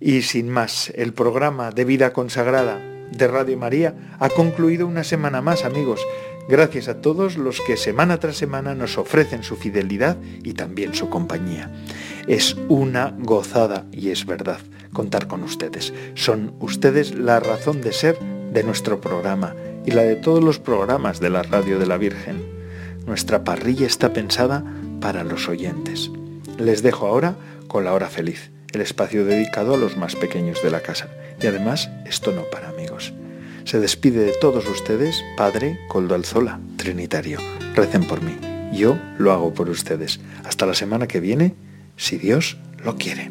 Y 0.00 0.22
sin 0.22 0.48
más, 0.48 0.90
el 0.94 1.14
programa 1.14 1.70
de 1.70 1.84
vida 1.84 2.12
consagrada 2.12 2.80
de 3.10 3.28
Radio 3.28 3.56
María 3.56 4.16
ha 4.18 4.28
concluido 4.28 4.86
una 4.86 5.04
semana 5.04 5.42
más, 5.42 5.64
amigos. 5.64 6.00
Gracias 6.48 6.88
a 6.88 7.00
todos 7.00 7.36
los 7.36 7.60
que 7.60 7.76
semana 7.76 8.18
tras 8.18 8.36
semana 8.36 8.74
nos 8.74 8.98
ofrecen 8.98 9.44
su 9.44 9.56
fidelidad 9.56 10.16
y 10.42 10.54
también 10.54 10.94
su 10.94 11.08
compañía. 11.08 11.70
Es 12.28 12.56
una 12.68 13.14
gozada 13.18 13.86
y 13.90 14.10
es 14.10 14.26
verdad 14.26 14.58
contar 14.92 15.26
con 15.26 15.42
ustedes. 15.42 15.92
Son 16.14 16.54
ustedes 16.60 17.14
la 17.14 17.40
razón 17.40 17.80
de 17.80 17.92
ser 17.92 18.18
de 18.52 18.62
nuestro 18.62 19.00
programa 19.00 19.54
y 19.84 19.90
la 19.90 20.02
de 20.02 20.16
todos 20.16 20.42
los 20.42 20.58
programas 20.58 21.18
de 21.18 21.30
la 21.30 21.42
Radio 21.42 21.78
de 21.78 21.86
la 21.86 21.96
Virgen. 21.96 22.42
Nuestra 23.06 23.42
parrilla 23.42 23.86
está 23.86 24.12
pensada 24.12 24.64
para 25.00 25.24
los 25.24 25.48
oyentes. 25.48 26.10
Les 26.58 26.82
dejo 26.82 27.06
ahora 27.06 27.36
con 27.66 27.84
la 27.84 27.92
hora 27.92 28.08
feliz, 28.08 28.50
el 28.72 28.82
espacio 28.82 29.24
dedicado 29.24 29.74
a 29.74 29.78
los 29.78 29.96
más 29.96 30.14
pequeños 30.14 30.62
de 30.62 30.70
la 30.70 30.80
casa. 30.80 31.08
Y 31.40 31.46
además, 31.46 31.90
esto 32.06 32.30
no 32.30 32.42
para 32.44 32.68
amigos. 32.68 33.12
Se 33.64 33.80
despide 33.80 34.24
de 34.24 34.34
todos 34.40 34.68
ustedes, 34.68 35.24
Padre 35.36 35.78
Coldo 35.88 36.14
Alzola, 36.14 36.60
Trinitario. 36.76 37.38
Recen 37.74 38.04
por 38.06 38.22
mí. 38.22 38.36
Yo 38.72 38.98
lo 39.18 39.32
hago 39.32 39.52
por 39.54 39.68
ustedes. 39.68 40.20
Hasta 40.44 40.66
la 40.66 40.74
semana 40.74 41.06
que 41.06 41.20
viene, 41.20 41.54
si 41.96 42.18
Dios 42.18 42.56
lo 42.84 42.96
quiere. 42.96 43.30